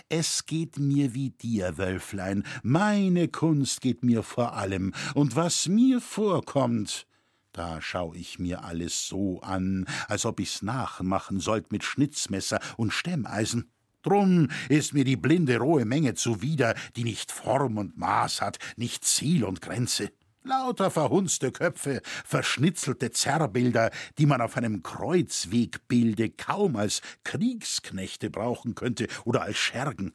Es 0.09 0.47
geht 0.47 0.79
mir 0.79 1.13
wie 1.13 1.29
dir, 1.29 1.77
Wölflein, 1.77 2.43
meine 2.63 3.27
Kunst 3.27 3.81
geht 3.81 4.03
mir 4.03 4.23
vor 4.23 4.53
allem, 4.53 4.91
und 5.13 5.35
was 5.35 5.67
mir 5.67 6.01
vorkommt, 6.01 7.05
da 7.51 7.79
schau 7.79 8.13
ich 8.15 8.39
mir 8.39 8.63
alles 8.63 9.07
so 9.07 9.39
an, 9.41 9.85
als 10.07 10.25
ob 10.25 10.39
ich's 10.39 10.63
nachmachen 10.63 11.39
sollt 11.39 11.71
mit 11.71 11.83
Schnitzmesser 11.83 12.59
und 12.75 12.91
Stemmeisen. 12.91 13.71
Drum 14.05 14.49
ist 14.69 14.93
mir 14.93 15.03
die 15.03 15.15
blinde 15.15 15.57
rohe 15.57 15.83
Menge 15.83 16.13
zuwider, 16.13 16.75
die 16.95 17.03
nicht 17.03 17.31
Form 17.31 17.79
und 17.79 17.97
Maß 17.97 18.39
hat, 18.39 18.59
nicht 18.77 19.03
Ziel 19.03 19.43
und 19.43 19.63
Grenze. 19.63 20.11
Lauter 20.43 20.91
verhunzte 20.91 21.51
Köpfe, 21.51 22.01
verschnitzelte 22.23 23.09
Zerrbilder, 23.09 23.89
die 24.19 24.27
man 24.27 24.41
auf 24.41 24.57
einem 24.57 24.83
Kreuzwegbilde 24.83 26.29
kaum 26.29 26.75
als 26.75 27.01
Kriegsknechte 27.23 28.29
brauchen 28.29 28.75
könnte 28.75 29.07
oder 29.23 29.41
als 29.41 29.57
Schergen. 29.57 30.13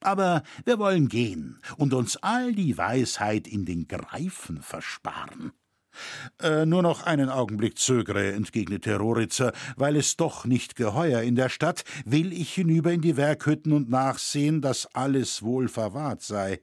Aber 0.00 0.42
wir 0.64 0.78
wollen 0.78 1.08
gehen 1.08 1.60
und 1.76 1.92
uns 1.92 2.16
all 2.16 2.54
die 2.54 2.78
Weisheit 2.78 3.46
in 3.46 3.66
den 3.66 3.88
Greifen 3.88 4.62
versparen. 4.62 5.52
Äh, 6.40 6.66
nur 6.66 6.82
noch 6.82 7.02
einen 7.04 7.28
Augenblick 7.28 7.78
zögere, 7.78 8.32
entgegnete 8.32 8.96
Roritzer, 8.96 9.52
weil 9.76 9.96
es 9.96 10.16
doch 10.16 10.44
nicht 10.44 10.76
geheuer 10.76 11.22
in 11.22 11.34
der 11.34 11.48
Stadt, 11.48 11.84
will 12.04 12.32
ich 12.32 12.54
hinüber 12.54 12.92
in 12.92 13.00
die 13.00 13.16
Werkhütten 13.16 13.72
und 13.72 13.90
nachsehen, 13.90 14.60
dass 14.60 14.86
alles 14.94 15.42
wohl 15.42 15.68
verwahrt 15.68 16.22
sei. 16.22 16.60